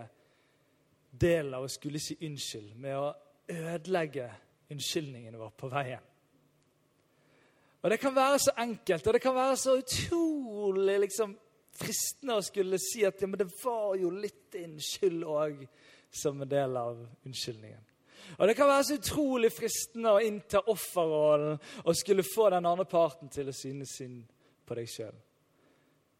[1.10, 3.12] delen av å skulle si unnskyld med å
[3.48, 4.26] ødelegge
[4.72, 6.11] unnskyldningen vår på veien.
[7.82, 11.32] Og Det kan være så enkelt, og det kan være så utrolig liksom,
[11.74, 15.64] fristende å skulle si at ja, men det var jo litt din skyld òg,
[16.12, 17.82] som en del av unnskyldningen.
[18.38, 22.86] Og Det kan være så utrolig fristende å innta offerrollen og skulle få den andre
[22.86, 24.22] parten til å synes synd
[24.66, 25.16] på deg sjøl.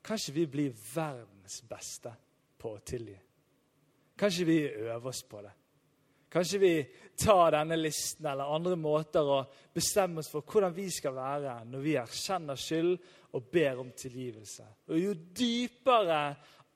[0.02, 2.10] Kanskje vi blir verdens beste
[2.58, 3.16] på å tilgi?
[4.18, 5.52] Kanskje vi øver oss på det?
[6.32, 6.76] Kanskje vi
[7.18, 9.42] tar denne listen eller andre måter å
[9.74, 12.94] bestemme oss for hvordan vi skal være når vi erkjenner skyld
[13.36, 14.64] og ber om tilgivelse.
[14.88, 16.22] Og Jo dypere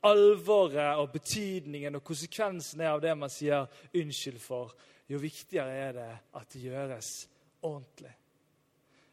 [0.06, 3.64] alvoret og betydningen og konsekvensen er av det man sier
[3.96, 4.76] unnskyld for,
[5.08, 7.10] jo viktigere er det at det gjøres
[7.64, 8.12] ordentlig.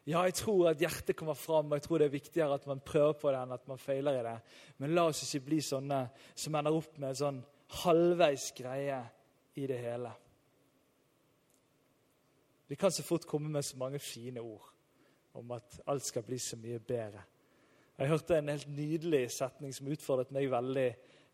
[0.04, 2.82] Ja, jeg tror at hjertet kommer fram, og jeg tror det er viktigere at man
[2.84, 4.36] prøver på det enn at man feiler i det.
[4.82, 6.02] Men la oss ikke bli sånne
[6.36, 7.40] som ender opp med en sånn
[7.80, 9.00] halvveis greie
[9.56, 10.12] i det hele.
[12.74, 14.62] Vi kan så fort komme med så mange fine ord
[15.32, 17.20] om at alt skal bli så mye bedre.
[17.98, 20.88] Jeg hørte en helt nydelig setning som utfordret meg veldig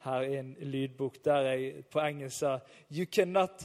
[0.05, 2.59] her i en lydbok, der jeg på engelsk sa
[2.92, 3.64] You cannot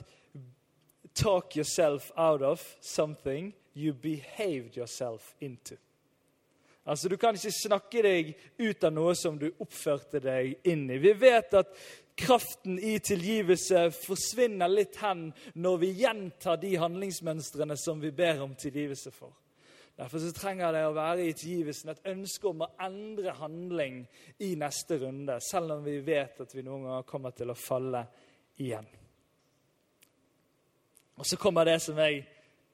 [1.15, 5.75] talk yourself out of something you behaved yourself into.
[6.85, 10.97] Altså, Du kan ikke snakke deg ut av noe som du oppførte deg inn i.
[10.97, 11.75] Vi vet at
[12.15, 18.55] kraften i tilgivelse forsvinner litt hen når vi gjentar de handlingsmønstrene som vi ber om
[18.55, 19.33] tilgivelse for.
[19.95, 24.01] Derfor så trenger det å være i tilgivelsen et ønske om å endre handling
[24.43, 28.01] i neste runde, selv om vi vet at vi noen ganger kommer til å falle
[28.59, 28.87] igjen.
[31.15, 32.25] Og så kommer det som jeg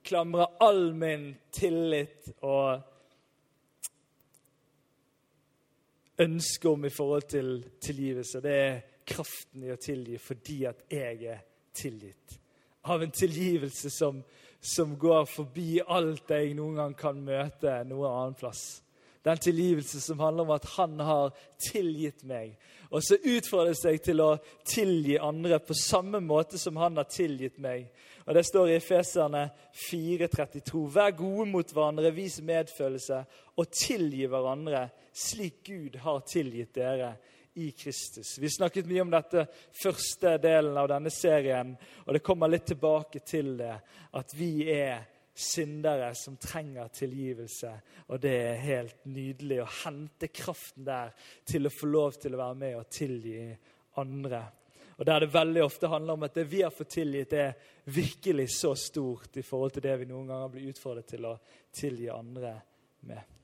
[0.02, 2.82] klamrer all min tillit og
[6.22, 8.42] ønske om i forhold til tilgivelse.
[8.42, 11.42] Det er kraften i å tilgi fordi at jeg er
[11.74, 12.38] tilgitt.
[12.90, 14.22] Av en tilgivelse som,
[14.60, 18.82] som går forbi alt jeg noen gang kan møte noe annen plass.
[19.22, 22.56] Den tilgivelse som handler om at han har tilgitt meg.
[22.90, 24.32] Og så utfordres jeg til å
[24.66, 27.92] tilgi andre på samme måte som han har tilgitt meg.
[28.26, 29.44] Og Det står i Efeserne
[29.78, 33.24] 4,32.: Vær gode mot hverandre, vis medfølelse
[33.58, 37.16] og tilgi hverandre, slik Gud har tilgitt dere
[37.54, 38.38] i Kristus.
[38.38, 39.46] Vi snakket mye om dette
[39.84, 41.74] første delen av denne serien,
[42.06, 43.74] og det kommer litt tilbake til det.
[44.16, 47.74] At vi er syndere som trenger tilgivelse.
[48.08, 51.14] Og det er helt nydelig å hente kraften der
[51.48, 53.46] til å få lov til å være med og tilgi
[54.02, 54.42] andre.
[54.98, 58.52] Og Der det veldig ofte handler om at det vi har fått tilgitt, er virkelig
[58.54, 61.38] så stort i forhold til det vi noen ganger blir utfordret til å
[61.74, 62.54] tilgi andre
[63.10, 63.41] med.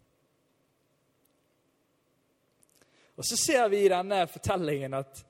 [3.18, 5.24] Og Så ser vi i denne fortellingen at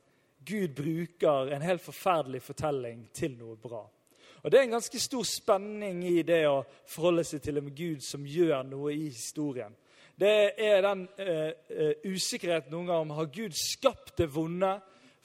[0.48, 3.84] Gud bruker en helt forferdelig fortelling til noe bra.
[4.44, 8.04] Og Det er en ganske stor spenning i det å forholde seg til en Gud
[8.04, 9.74] som gjør noe i historien.
[10.18, 14.72] Det er den uh, uh, usikkerheten noen ganger om har Gud skapt det vonde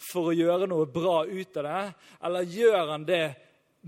[0.03, 1.85] for å gjøre noe bra ut av det,
[2.27, 3.23] eller gjør han det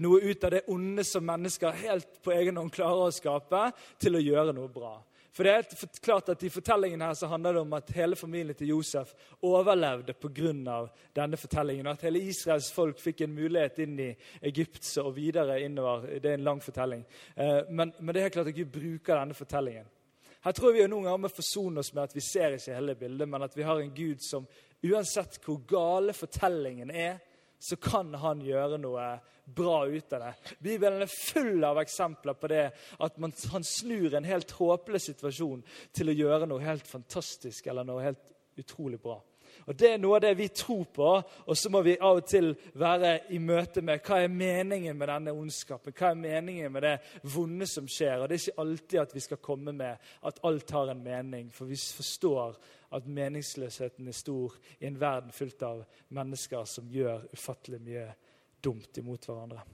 [0.03, 3.67] noe ut av det onde som mennesker helt på egen hånd klarer å skape,
[4.01, 4.95] til å gjøre noe bra.
[5.35, 8.55] For det er klart at I fortellingen her så handler det om at hele familien
[8.55, 10.87] til Josef overlevde pga.
[11.17, 11.87] denne fortellingen.
[11.87, 16.21] Og at hele Israels folk fikk en mulighet inn i Egypt og videre innover.
[16.21, 17.05] Det er en lang fortelling.
[17.37, 19.91] Eh, men, men det er helt klart at Gud bruker denne fortellingen.
[20.45, 23.29] Her tror vi noen ganger må forsone oss med at vi ser ikke hele bildet,
[23.29, 24.47] men at vi har en Gud som
[24.85, 27.19] uansett hvor gale fortellingen er,
[27.65, 29.07] så kan han gjøre noe
[29.45, 30.33] bra ut av det.
[30.59, 32.65] Bibelen er full av eksempler på det
[33.07, 35.63] at man, han snur en helt håpløs situasjon
[35.97, 38.21] til å gjøre noe helt fantastisk eller noe helt
[38.59, 39.21] utrolig bra.
[39.67, 41.11] Og Det er noe av det vi tror på,
[41.47, 45.09] og så må vi av og til være i møte med hva er meningen med
[45.09, 46.95] denne ondskapen, hva er meningen med det
[47.35, 48.19] vonde som skjer.
[48.19, 51.53] Og Det er ikke alltid at vi skal komme med at alt har en mening,
[51.53, 52.59] for vi forstår
[52.95, 58.11] at meningsløsheten er stor i en verden fullt av mennesker som gjør ufattelig mye
[58.65, 59.65] dumt imot hverandre.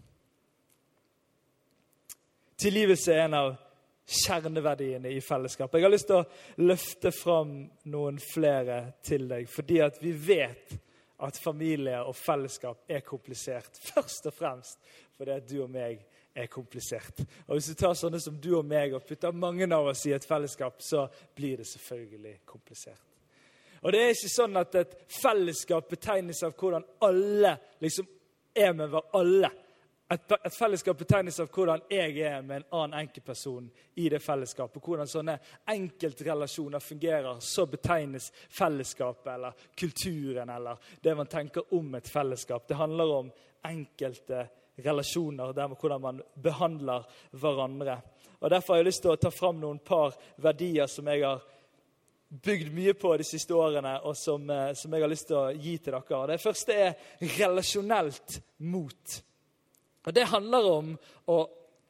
[2.60, 3.54] Tilgivelse er en av
[4.10, 5.78] kjerneverdiene i fellesskapet.
[5.78, 7.52] Jeg har lyst til å løfte fram
[7.92, 10.74] noen flere til deg, fordi at vi vet
[11.20, 13.78] at familie og fellesskap er komplisert.
[13.92, 16.00] Først og fremst fordi at du og meg
[16.32, 17.20] er komplisert.
[17.46, 20.14] Og Hvis du tar sånne som du og meg og putter mange av oss i
[20.16, 21.04] et fellesskap, så
[21.36, 23.02] blir det selvfølgelig komplisert.
[23.82, 27.52] Og Det er ikke sånn at et fellesskap betegnes av hvordan alle
[27.84, 28.08] liksom
[28.56, 29.50] er med hver alle
[30.10, 33.68] et, et, fellesskap betegnes av hvordan jeg er med en annen enkeltperson
[34.02, 34.82] i det fellesskapet.
[34.82, 35.36] Hvordan sånne
[35.70, 37.38] enkeltrelasjoner fungerer.
[37.38, 42.66] Så betegnes fellesskapet eller kulturen eller det man tenker om et fellesskap.
[42.68, 43.30] Det handler om
[43.70, 44.48] enkelte
[44.80, 48.00] relasjoner, der, hvordan man behandler hverandre.
[48.40, 51.42] Og Derfor har jeg lyst til å ta fram noen par verdier som jeg har
[52.30, 55.50] bygd mye på de siste årene, og som, eh, som jeg har lyst til å
[55.54, 56.26] gi til dere.
[56.26, 56.94] Det første er
[57.38, 59.20] relasjonelt mot.
[60.06, 60.94] Og Det handler om
[61.26, 61.38] å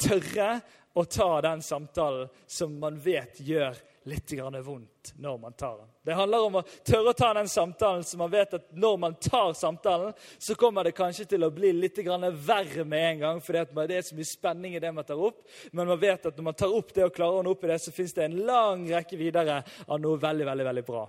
[0.00, 0.60] tørre
[0.92, 3.76] å ta den samtalen som man vet gjør
[4.08, 4.32] litt
[4.64, 5.86] vondt når man tar den.
[6.02, 9.14] Det handler om å tørre å ta den samtalen som man vet at når man
[9.14, 13.86] tar samtalen, så kommer det kanskje til å bli litt verre med en gang, fordi
[13.86, 15.44] det er så mye spenning i det man tar opp.
[15.72, 17.70] Men man vet at når man tar opp det og klarer å nå opp i
[17.70, 21.06] det, så fins det en lang rekke videre av noe veldig, veldig, veldig bra.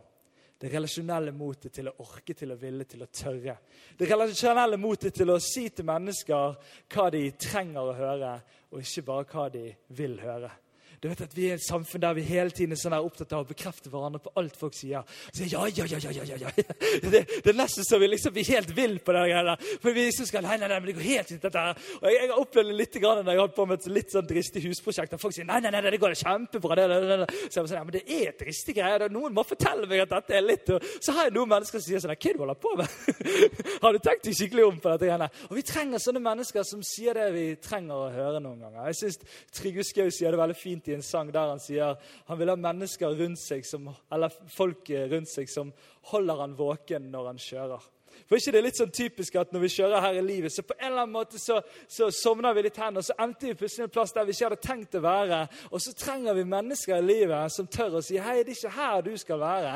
[0.61, 3.55] Det relasjonelle motet til å orke, til å ville, til å tørre.
[3.97, 6.59] Det relasjonelle motet til å si til mennesker
[6.93, 8.33] hva de trenger å høre,
[8.69, 9.63] og ikke bare hva de
[9.97, 10.51] vil høre.
[11.01, 13.41] Du vet at Vi er et samfunn der vi hele tiden er sånn opptatt av
[13.41, 15.01] å bekrefte hverandre på alt folk sier.
[15.33, 16.51] Så, ja, ja, ja, ja, ja, ja.
[17.11, 19.23] Det, det, er nesten så vi liksom blir helt vill på det.
[19.31, 19.63] Der.
[19.81, 21.79] For vi liksom skal, nei, nei, nei, men det går helt fint, dette her.
[21.97, 24.27] Og jeg, jeg, det litt grann når jeg har holdt på med et litt sånn
[24.29, 25.15] dristig husprosjekt.
[25.15, 26.77] Der folk sier nei, nei, nei, det går kjempebra.
[26.77, 27.29] Det, det, det.
[27.47, 29.09] Så jeg sånn, ja, men det er dristig greie.
[29.17, 31.87] Noen må fortelle meg at dette er litt og Så har jeg noen mennesker som
[31.87, 32.95] sier sånn Hva er holder på med?
[33.87, 35.09] har du tenkt deg skikkelig om på dette?
[35.09, 35.31] Greiene?
[35.49, 38.91] Og vi trenger sånne mennesker som sier det vi trenger å høre noen ganger.
[38.91, 39.19] Jeg syns
[39.57, 42.57] Trygve Skau sier det veldig fint i en sang der han sier han vil ha
[42.59, 45.73] mennesker rundt seg som, eller folk rundt seg som
[46.11, 47.89] holder han våken når han kjører.
[48.27, 50.63] For ikke det er litt sånn typisk at Når vi kjører her i livet, så
[50.67, 51.57] på en eller annen måte så,
[51.89, 54.49] så sovner vi litt hen, og så endte vi plutselig en plass der vi ikke
[54.49, 55.41] hadde tenkt å være.
[55.71, 58.75] Og så trenger vi mennesker i livet som tør å si hei, det er ikke
[58.77, 59.73] her du skal være.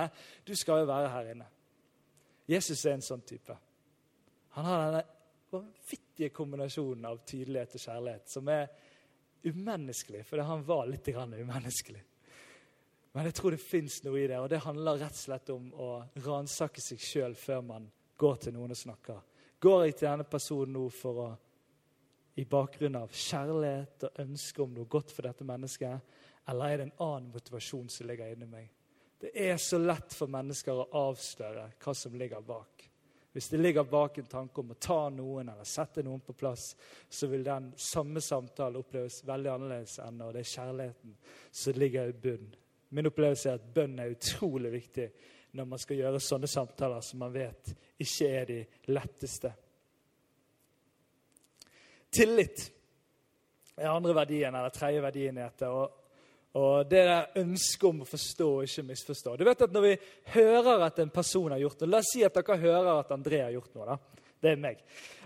[0.48, 1.50] Du skal jo være her inne.
[2.48, 3.58] Jesus er en sånn type.
[4.56, 5.04] Han har denne
[5.56, 8.70] vanvittige kombinasjonen av tydelighet og kjærlighet som er
[9.46, 12.04] umenneskelig, fordi han var litt umenneskelig.
[13.16, 15.70] Men jeg tror det fins noe i det, og det handler rett og slett om
[15.80, 15.90] å
[16.26, 17.86] ransake seg sjøl før man
[18.20, 19.22] går til noen og snakker.
[19.64, 21.28] Går jeg til denne personen nå for å
[22.36, 26.18] i bakgrunn av kjærlighet og ønske om noe godt for dette mennesket,
[26.52, 28.68] eller er det en annen motivasjon som ligger inni meg?
[29.22, 32.84] Det er så lett for mennesker å avsløre hva som ligger bak.
[33.36, 36.70] Hvis det ligger bak en tanke om å ta noen eller sette noen på plass,
[37.10, 41.18] så vil den samme samtalen oppleves veldig annerledes enn når det er kjærligheten
[41.52, 42.54] som ligger i bunnen.
[42.96, 45.10] Min opplevelse er at bønn er utrolig viktig
[45.60, 47.74] når man skal gjøre sånne samtaler som man vet
[48.08, 48.62] ikke er de
[48.96, 49.52] letteste.
[52.16, 52.66] Tillit
[53.76, 55.76] er andre verdien, eller tredje verdien dette.
[55.76, 56.05] Og
[56.56, 59.34] og det er ønsket om å forstå og ikke misforstå.
[59.36, 59.96] Du vet at Når vi
[60.38, 63.42] hører at en person har gjort noe La oss si at dere hører at André
[63.44, 63.86] har gjort noe.
[63.86, 64.24] da.
[64.46, 64.80] Det er meg.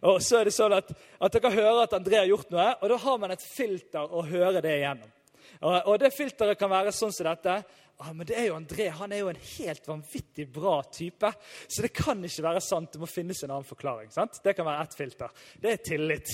[0.10, 0.90] Og så er det sånn at,
[1.20, 4.24] at dere hører at André har gjort noe, og da har man et filter å
[4.26, 5.12] høre det igjennom.
[5.60, 7.58] Og, og det filteret kan være sånn som dette
[8.00, 11.32] ah, men det er jo André han er jo en helt vanvittig bra type.
[11.68, 12.92] Så det kan ikke være sant.
[12.94, 14.12] Det må finnes en annen forklaring.
[14.14, 14.40] sant?
[14.44, 15.46] Det kan være ett filter.
[15.62, 16.34] Det er tillit.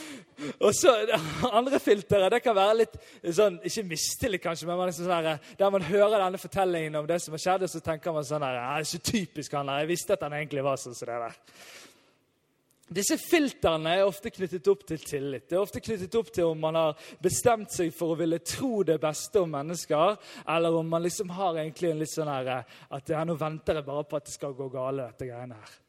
[0.64, 0.94] Og så
[1.50, 2.98] andre filteret det kan være litt
[3.36, 7.20] sånn, ikke mistillit, kanskje, men man liksom sånn der man hører denne fortellingen om det
[7.22, 9.84] som har skjedd, og så tenker man sånn her, Det er så typisk han der.
[9.84, 11.38] Jeg visste at han egentlig var sånn som det der.
[12.94, 15.48] Disse filtrene er ofte knyttet opp til tillit.
[15.48, 18.82] Det er ofte knyttet opp til om man har bestemt seg for å ville tro
[18.86, 20.18] det beste om mennesker,
[20.56, 22.52] eller om man liksom har egentlig en litt sånn her,
[22.94, 25.80] at ja, nå venter jeg bare på at det skal gå gale, dette greiene her.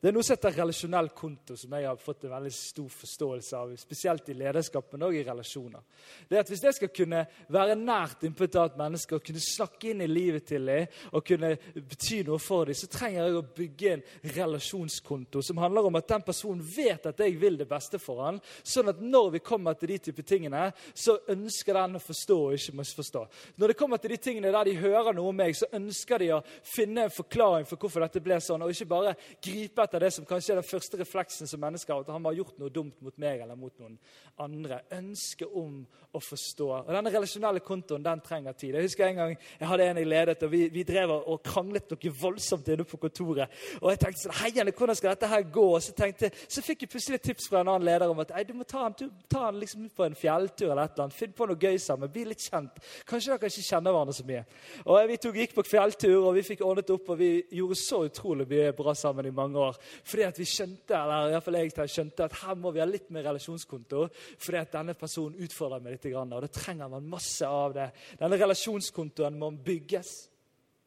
[0.00, 3.56] Det er noe som heter relasjonell konto, som jeg har fått en veldig stor forståelse
[3.58, 3.72] av.
[3.76, 5.82] Spesielt i lederskap, men òg i relasjoner.
[6.24, 7.18] Det er at Hvis jeg skal kunne
[7.52, 11.24] være nært innpå et annet menneske og kunne snakke inn i livet til dem, og
[11.28, 14.04] kunne bety noe for dem, så trenger jeg å bygge en
[14.38, 18.40] relasjonskonto som handler om at den personen vet at jeg vil det beste for han,
[18.64, 20.64] sånn at når vi kommer til de type tingene,
[20.96, 23.26] så ønsker den å forstå og ikke misforstå.
[23.60, 26.32] Når det kommer til de tingene der de hører noe om meg, så ønsker de
[26.38, 30.12] å finne en forklaring for hvorfor dette ble sånn, og ikke bare gripe etter det
[30.14, 33.00] som kanskje er den første refleksen som mennesker har, at han har gjort noe dumt
[33.02, 33.96] mot meg eller mot noen
[34.40, 34.80] andre.
[34.94, 35.80] Ønske om
[36.12, 36.68] å forstå.
[36.84, 38.74] Og Denne relasjonelle kontoen den trenger tid.
[38.74, 41.90] Jeg husker en gang jeg hadde en jeg ledet, og vi, vi drev og kranglet
[41.90, 43.50] noe voldsomt inne på kontoret.
[43.80, 45.66] Og jeg tenkte sånn, heiende, hvordan skal dette her gå?
[45.76, 48.34] Og så, tenkte, så fikk jeg plutselig et tips fra en annen leder om at
[48.46, 51.18] du må ta han, du, ta han liksom på en fjelltur eller et eller annet.
[51.18, 52.12] Finn på noe gøy sammen.
[52.12, 52.80] Bli litt kjent.
[53.08, 54.44] Kanskje dere ikke kjenner hverandre så mye.
[54.86, 58.04] Og Vi tok, gikk på fjelltur, og vi fikk ordnet opp, og vi gjorde så
[58.06, 59.79] utrolig mye bra sammen i mange år.
[59.80, 62.88] Fordi at vi skjønte eller i hvert fall jeg skjønte at her må vi ha
[62.88, 64.06] litt mer relasjonskonto.
[64.40, 66.10] Fordi at denne personen utfordrer meg litt.
[66.14, 67.88] Og da trenger man masse av det.
[68.20, 70.14] Denne relasjonskontoen må bygges.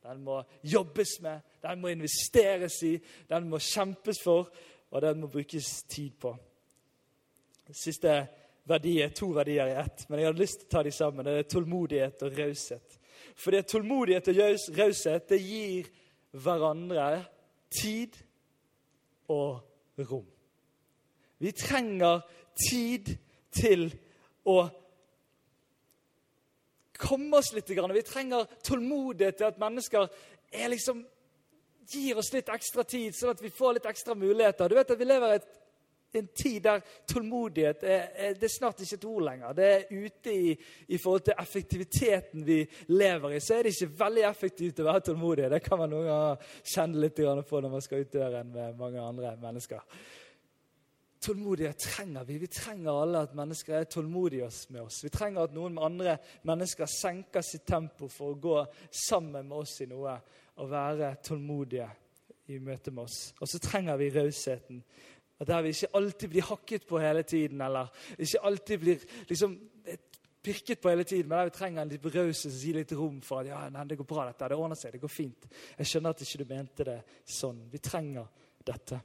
[0.04, 2.98] Den må jobbes med, den må investeres i,
[3.30, 4.50] den må kjempes for,
[4.92, 6.34] og den må brukes tid på.
[7.72, 8.18] Siste
[8.68, 11.26] verdi er to verdier i ett, men jeg hadde lyst til å ta de sammen.
[11.26, 13.00] Det er tålmodighet og raushet.
[13.40, 14.42] Fordi tålmodighet og
[14.78, 15.88] raushet det gir
[16.44, 17.08] hverandre
[17.74, 18.18] tid
[19.32, 20.26] og rom.
[21.40, 22.22] Vi trenger
[22.70, 23.16] tid
[23.54, 23.90] til
[24.48, 24.58] å
[27.00, 27.70] komme oss litt.
[27.70, 30.08] Vi trenger tålmodighet til at mennesker
[30.72, 31.04] liksom,
[31.90, 34.70] gir oss litt ekstra tid, sånn at vi får litt ekstra muligheter.
[34.70, 35.50] Du vet at Vi lever i et
[36.14, 39.54] en tid der tålmodighet er, det er snart ikke et ord lenger.
[39.58, 40.56] Det er ute i,
[40.88, 43.40] i, forhold til effektiviteten vi lever i.
[43.40, 45.48] Så er det ikke veldig effektivt å være tålmodig.
[45.54, 49.02] Det kan man noen ganger kjenne litt på når man skal ut døren med mange
[49.02, 49.82] andre mennesker.
[51.24, 52.38] Tålmodighet trenger vi.
[52.38, 55.00] Vi trenger alle at mennesker er tålmodige med oss.
[55.06, 58.58] Vi trenger at noen andre mennesker senker sitt tempo for å gå
[59.08, 60.18] sammen med oss i noe
[60.60, 61.88] og være tålmodige
[62.52, 63.32] i møte med oss.
[63.40, 64.84] Og så trenger vi rausheten
[65.44, 69.56] at Der vi ikke alltid blir hakket på hele tiden, eller ikke alltid blir liksom,
[70.44, 73.22] pirket på hele tiden, men der vi trenger en litt raushet som gir litt rom
[73.24, 75.48] for at ja, nei, det går bra, dette, det ordner seg, det går fint.
[75.78, 77.00] Jeg skjønner at ikke du mente det
[77.38, 77.64] sånn.
[77.72, 78.28] Vi trenger
[78.64, 79.00] dette.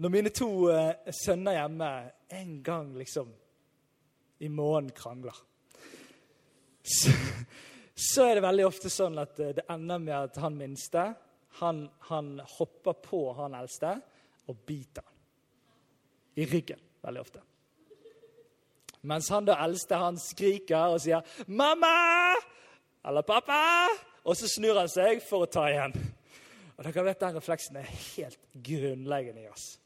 [0.00, 1.90] Når mine to eh, sønner hjemme
[2.40, 3.34] en gang liksom
[4.40, 5.36] i måneden krangler
[6.80, 7.10] så,
[7.94, 11.04] så, er det veldig ofte sånn at eh, det ender med at han minste
[11.58, 13.96] han, han hopper på han eldste
[14.48, 15.16] og biter han.
[16.40, 17.42] I ryggen veldig ofte.
[19.02, 22.36] Mens han da eldste han skriker og sier 'Mamma!'
[23.04, 23.88] eller 'Pappa!'
[24.24, 25.94] Og så snur han seg for å ta igjen.
[26.76, 27.82] Og dere vet Den refleksen er
[28.16, 29.78] helt grunnleggende i oss.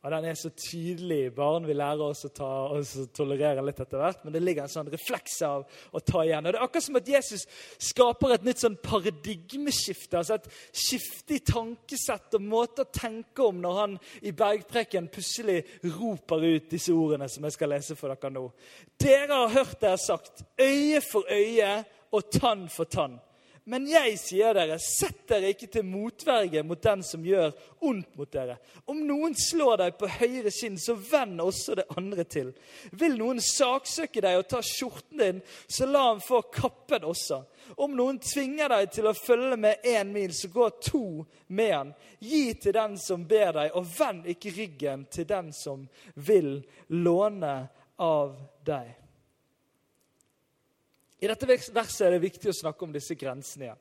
[0.00, 1.34] Og Den er så tydelig.
[1.36, 2.48] Barn vil lære oss å ta,
[3.12, 4.22] tolerere litt etter hvert.
[4.24, 6.46] Men det ligger en sånn refleks av å ta igjen.
[6.46, 7.44] Og Det er akkurat som at Jesus
[7.90, 10.16] skaper et nytt sånn paradigmeskifte.
[10.16, 15.60] altså Et skifte i tankesett og måte å tenke om når han i bergpreken plutselig
[15.84, 18.46] roper ut disse ordene som jeg skal lese for dere nå.
[18.96, 20.46] Dere har hørt det jeg har sagt.
[20.56, 21.74] Øye for øye
[22.16, 23.20] og tann for tann.
[23.70, 27.52] Men jeg sier dere, sett dere ikke til motverge mot den som gjør
[27.86, 28.56] ondt mot dere.
[28.90, 32.50] Om noen slår deg på høyre kinn, så vend også det andre til.
[32.98, 35.38] Vil noen saksøke deg og ta skjorten din,
[35.70, 37.44] så la ham få kappen også.
[37.78, 41.04] Om noen tvinger deg til å følge med én mil, så gå to
[41.54, 41.92] med han.
[42.18, 45.86] Gi til den som ber deg, og vend ikke ryggen til den som
[46.18, 46.56] vil
[46.90, 47.54] låne
[48.02, 48.34] av
[48.66, 48.99] deg.
[51.20, 53.80] I dette verset er det viktig å snakke om disse grensene igjen.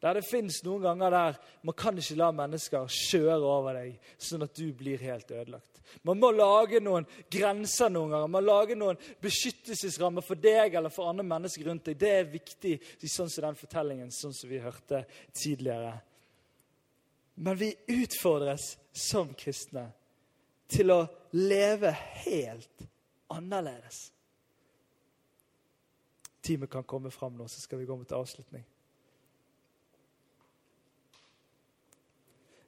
[0.00, 4.46] Der det fins noen ganger der man kan ikke la mennesker kjøre over deg, sånn
[4.46, 5.80] at du blir helt ødelagt.
[6.06, 8.30] Man må lage noen grenser noen ganger.
[8.30, 11.98] Man må lage noen beskyttelsesrammer for deg eller for andre mennesker rundt deg.
[12.00, 15.02] Det er viktig sånn som den fortellingen sånn som vi hørte
[15.36, 15.98] tidligere.
[17.40, 19.90] Men vi utfordres som kristne
[20.70, 21.02] til å
[21.36, 21.92] leve
[22.22, 22.88] helt
[23.34, 24.06] annerledes
[26.42, 28.64] teamet kan komme fram nå, så skal vi gå mot avslutning.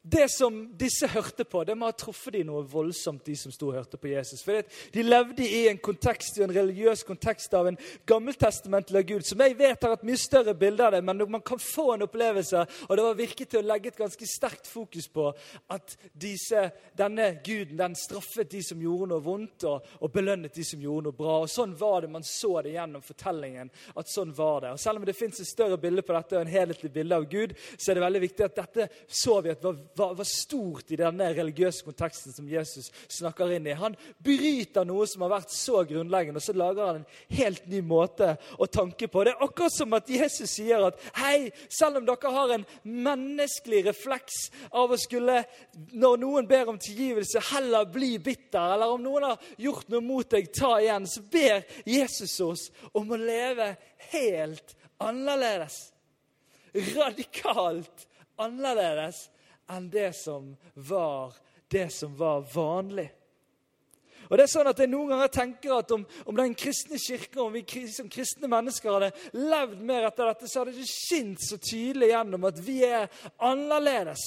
[0.03, 3.69] Det som disse hørte på, det må ha truffet de noe voldsomt, de som sto
[3.71, 4.41] og hørte på Jesus.
[4.43, 7.79] For De levde i en kontekst, i en religiøs kontekst av en
[8.11, 11.63] gammeltestamentlig Gud, som jeg vet har et mye større bilde av det, men man kan
[11.63, 15.29] få en opplevelse, og det var virket til å legge et ganske sterkt fokus på
[15.71, 16.65] at disse,
[16.99, 21.13] denne guden den straffet de som gjorde noe vondt, og, og, belønnet de som gjorde
[21.13, 21.39] noe bra.
[21.45, 22.11] Og Sånn var det.
[22.11, 23.71] Man så det gjennom fortellingen.
[23.95, 24.75] at sånn var det.
[24.75, 27.29] Og Selv om det fins et større bilde på dette, og en helhetlig bilde av
[27.31, 30.91] Gud, så er det veldig viktig at dette så vi at var var, var, stort
[30.93, 33.77] i denne religiøse konteksten som Jesus snakker inn i.
[33.79, 37.83] Han bryter noe som har vært så grunnleggende, og så lager han en helt ny
[37.87, 39.25] måte å tanke på.
[39.25, 43.85] Det er akkurat som at Jesus sier at hei, selv om dere har en menneskelig
[43.91, 45.43] refleks av å skulle,
[45.93, 50.29] når noen ber om tilgivelse, heller bli bitter, eller om noen har gjort noe mot
[50.33, 53.75] deg, ta igjen, så ber Jesus oss om å leve
[54.13, 55.93] helt annerledes.
[56.73, 58.07] Radikalt
[58.41, 59.27] annerledes
[59.73, 61.35] enn det som var
[61.73, 63.09] det som var vanlig.
[64.29, 67.41] Og det er sånn at Jeg noen ganger tenker at om, om den kristne kirke,
[67.43, 71.59] om vi som kristne mennesker hadde levd mer etter dette, så hadde det skint så
[71.61, 73.11] tydelig gjennom at vi er
[73.45, 74.23] annerledes.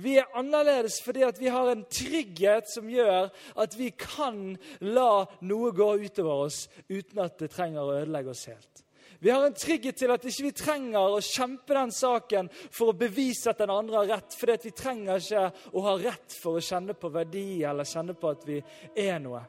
[0.00, 3.30] Vi er annerledes fordi at vi har en trygghet som gjør
[3.64, 4.54] at vi kan
[4.86, 8.84] la noe gå utover oss uten at det trenger å ødelegge oss helt.
[9.22, 12.90] Vi har en trygghet til at ikke vi ikke trenger å kjempe den saken for
[12.90, 14.36] å bevise at den andre har rett.
[14.36, 15.46] For vi trenger ikke
[15.76, 18.62] å ha rett for å kjenne på verdi eller kjenne på at vi
[18.96, 19.42] er noe.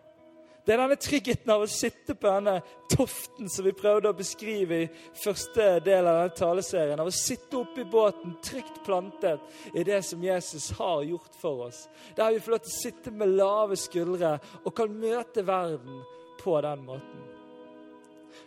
[0.61, 2.59] Det er denne tryggheten av å sitte på denne
[2.91, 4.89] toften som vi prøvde å beskrive i
[5.23, 7.01] første del av denne taleserien.
[7.01, 9.41] Av å sitte oppe i båten, trygt plantet
[9.73, 11.85] i det som Jesus har gjort for oss.
[12.19, 16.03] Der vi får lov til å sitte med lave skuldre og kan møte verden
[16.43, 17.40] på den måten.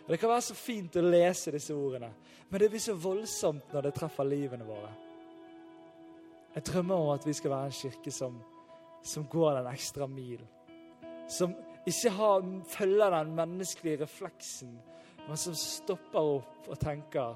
[0.05, 2.11] Og Det kan være så fint å lese disse ordene,
[2.49, 4.91] men det blir så voldsomt når det treffer livene våre.
[6.55, 8.37] Jeg drømmer om at vi skal være en kirke som,
[9.03, 10.43] som går den ekstra mil.
[11.29, 11.55] Som
[11.85, 14.77] ikke har, følger den menneskelige refleksen,
[15.27, 17.35] men som stopper opp og tenker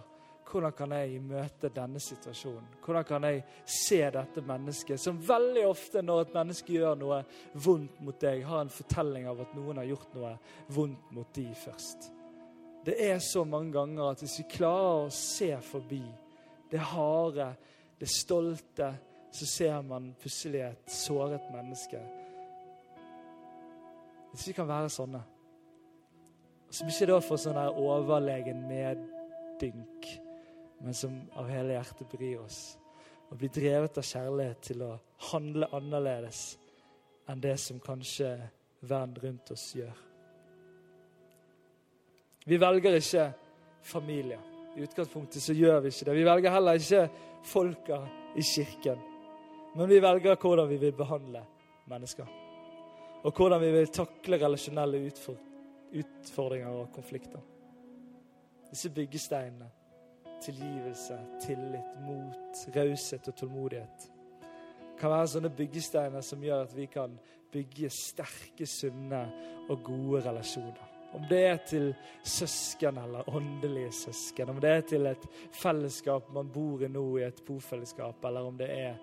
[0.49, 2.69] hvordan kan jeg møte denne situasjonen?
[2.81, 7.19] Hvordan kan jeg se dette mennesket, som veldig ofte når et menneske gjør noe
[7.53, 10.31] vondt mot deg, har en fortelling av at noen har gjort noe
[10.73, 12.09] vondt mot de først.
[12.89, 16.01] Det er så mange ganger at hvis vi klarer å se forbi
[16.71, 17.51] det harde,
[18.01, 18.87] det stolte,
[19.29, 21.99] så ser man plutselig et såret menneske.
[24.31, 25.21] Hvis vi kan være sånne
[26.69, 30.09] Som ikke da får sånn her overlegen meddynk,
[30.85, 32.59] men som av hele hjertet bryr oss.
[33.29, 34.91] Og blir drevet av kjærlighet til å
[35.31, 36.43] handle annerledes
[37.29, 38.35] enn det som kanskje
[38.81, 40.08] verden rundt oss gjør.
[42.49, 43.25] Vi velger ikke
[43.85, 44.39] familie.
[44.77, 46.15] I utgangspunktet så gjør vi ikke det.
[46.17, 47.03] Vi velger heller ikke
[47.45, 47.99] folka
[48.35, 49.01] i kirken.
[49.75, 51.43] Men vi velger hvordan vi vil behandle
[51.89, 52.25] mennesker.
[53.23, 55.03] Og hvordan vi vil takle relasjonelle
[55.99, 57.41] utfordringer og konflikter.
[58.69, 59.69] Disse byggesteinene
[60.41, 64.11] tilgivelse, tillit, mot, raushet og tålmodighet
[64.99, 67.13] kan være sånne byggesteiner som gjør at vi kan
[67.53, 69.21] bygge sterke, sunne
[69.69, 70.88] og gode relasjoner.
[71.13, 76.51] Om det er til søsken eller åndelige søsken, om det er til et fellesskap man
[76.53, 78.99] bor i nå, i et bofellesskap, eller om det er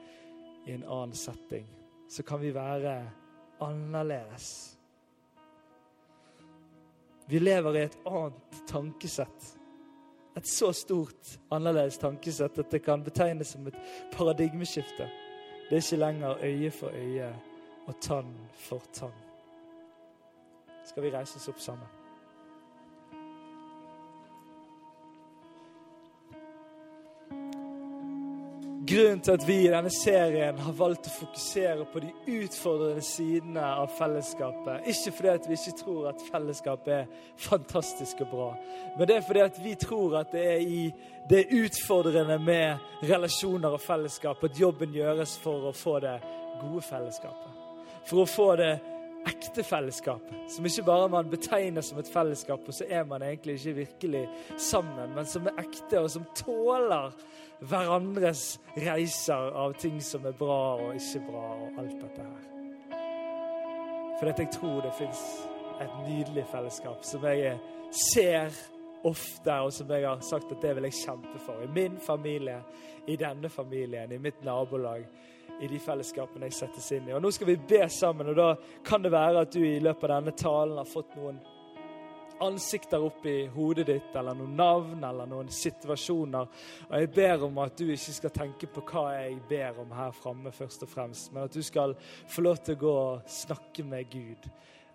[0.67, 1.67] i en annen setting,
[2.09, 2.95] så kan vi være
[3.61, 4.79] annerledes.
[7.27, 9.53] Vi lever i et annet tankesett.
[10.37, 13.79] Et så stort annerledes tankesett at det kan betegnes som et
[14.13, 15.11] paradigmeskifte.
[15.67, 17.35] Det er ikke lenger øye for øye
[17.87, 19.15] og tann for tann.
[20.87, 21.96] Skal vi reise oss opp sammen?
[28.87, 33.65] Grunnen til at vi i denne serien har valgt å fokusere på de utfordrende sidene
[33.81, 37.09] av fellesskapet, ikke fordi at vi ikke tror at fellesskap er
[37.49, 38.49] fantastisk og bra,
[38.95, 40.85] men det er fordi at vi tror at det er i
[41.27, 46.15] det utfordrende med relasjoner og fellesskap at jobben gjøres for å få det
[46.61, 47.65] gode fellesskapet.
[48.07, 48.73] For å få det
[49.27, 50.23] ekte fellesskap.
[50.49, 54.29] som ikke bare man betegner som et fellesskap, og så er man egentlig ikke virkelig
[54.57, 57.13] sammen, men som er ekte, og som tåler
[57.61, 62.47] hverandres reiser av ting som er bra og ikke bra, og alt dette her.
[64.19, 65.23] For jeg tror det fins
[65.81, 67.59] et nydelig fellesskap som jeg
[67.93, 68.53] ser
[69.05, 71.63] ofte, og som jeg har sagt at det vil jeg kjempe for.
[71.63, 72.61] I min familie,
[73.07, 75.05] i denne familien, i mitt nabolag,
[75.61, 77.15] i de fellesskapene jeg settes inn i.
[77.17, 78.49] Og Nå skal vi be sammen, og da
[78.85, 81.41] kan det være at du i løpet av denne talen har fått noen
[82.41, 86.49] ansikter opp i hodet ditt, eller noen navn eller noen situasjoner.
[86.89, 90.13] Og jeg ber om at du ikke skal tenke på hva jeg ber om her
[90.17, 91.97] framme, først og fremst, men at du skal
[92.29, 94.51] få lov til å gå og snakke med Gud.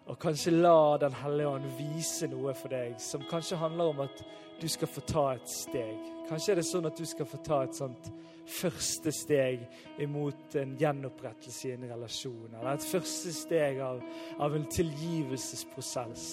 [0.09, 4.23] Og kanskje la Den hellige ånd vise noe for deg som kanskje handler om at
[4.61, 6.09] du skal få ta et steg.
[6.29, 8.11] Kanskje er det sånn at du skal få ta et sånt
[8.51, 9.63] første steg
[10.01, 12.53] imot en gjenopprettelse i en relasjon.
[12.59, 14.01] Eller et første steg av,
[14.39, 16.25] av en tilgivelsesprosess.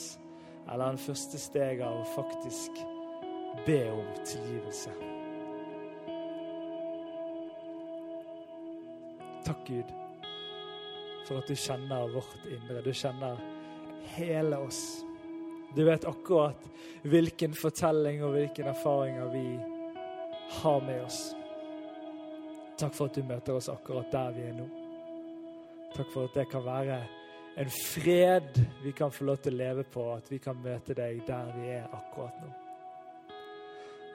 [0.68, 2.82] Eller en første steg av å faktisk
[3.66, 4.92] be om tilgivelse.
[9.48, 9.92] Takk, Gud,
[11.24, 12.82] for at du kjenner vårt indre.
[12.84, 13.40] Du kjenner
[14.18, 15.07] hele oss.
[15.76, 16.68] Du vet akkurat
[17.02, 19.44] hvilken fortelling og hvilken erfaringer vi
[20.60, 21.20] har med oss.
[22.78, 24.68] Takk for at du møter oss akkurat der vi er nå.
[25.96, 27.02] Takk for at det kan være
[27.58, 31.24] en fred vi kan få lov til å leve på, at vi kan møte deg
[31.26, 32.50] der vi er akkurat nå.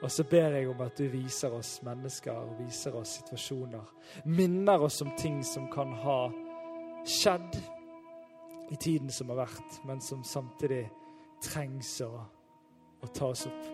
[0.04, 3.84] Og så ber jeg om at du viser oss mennesker og viser oss situasjoner.
[4.24, 6.18] Minner oss om ting som kan ha
[7.08, 7.56] skjedd
[8.72, 10.82] i tiden som har vært, men som samtidig
[11.44, 12.12] trengs å,
[13.04, 13.72] å tas opp.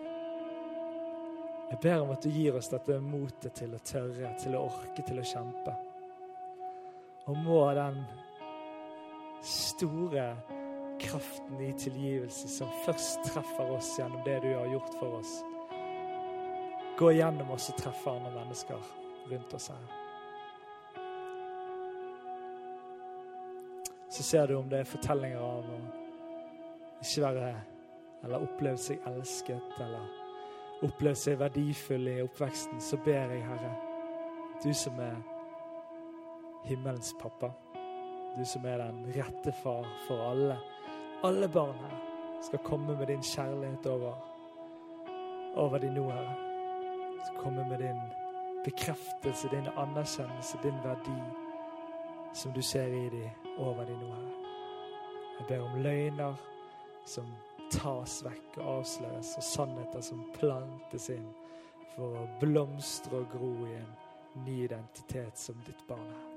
[1.71, 5.05] Jeg ber om at du gir oss dette motet til å tørre, til å orke,
[5.07, 5.75] til å kjempe.
[7.31, 8.01] Og må den
[9.45, 10.25] store
[11.01, 15.31] kraften i tilgivelse som først treffer oss gjennom det du har gjort for oss,
[16.99, 18.91] gå gjennom oss og treffe andre mennesker
[19.31, 19.89] rundt oss her.
[24.11, 25.79] Så ser du om det er fortellinger av å
[27.01, 27.53] ikke være
[28.23, 30.09] eller oppleve seg elsket eller
[30.85, 33.71] opplevd seg verdifull i oppveksten, så ber jeg, Herre,
[34.63, 35.17] du som er
[36.65, 37.51] himmelens pappa,
[38.37, 40.57] du som er den rette far for alle,
[41.25, 41.97] alle barn her,
[42.41, 44.17] skal komme med din kjærlighet over,
[45.61, 46.37] over de nå, Herre.
[47.21, 47.99] Skal komme med din
[48.65, 51.17] bekreftelse, din anerkjennelse, din verdi,
[52.33, 53.27] som du ser i de,
[53.57, 54.37] over de nå, Herre.
[55.39, 56.41] Jeg ber om løgner
[57.05, 57.27] som
[57.71, 61.29] tas vekk og avsløres, og sannheter som plantes inn
[61.95, 63.95] for å blomstre og gro i en
[64.45, 66.30] ny identitet som ditt barn er.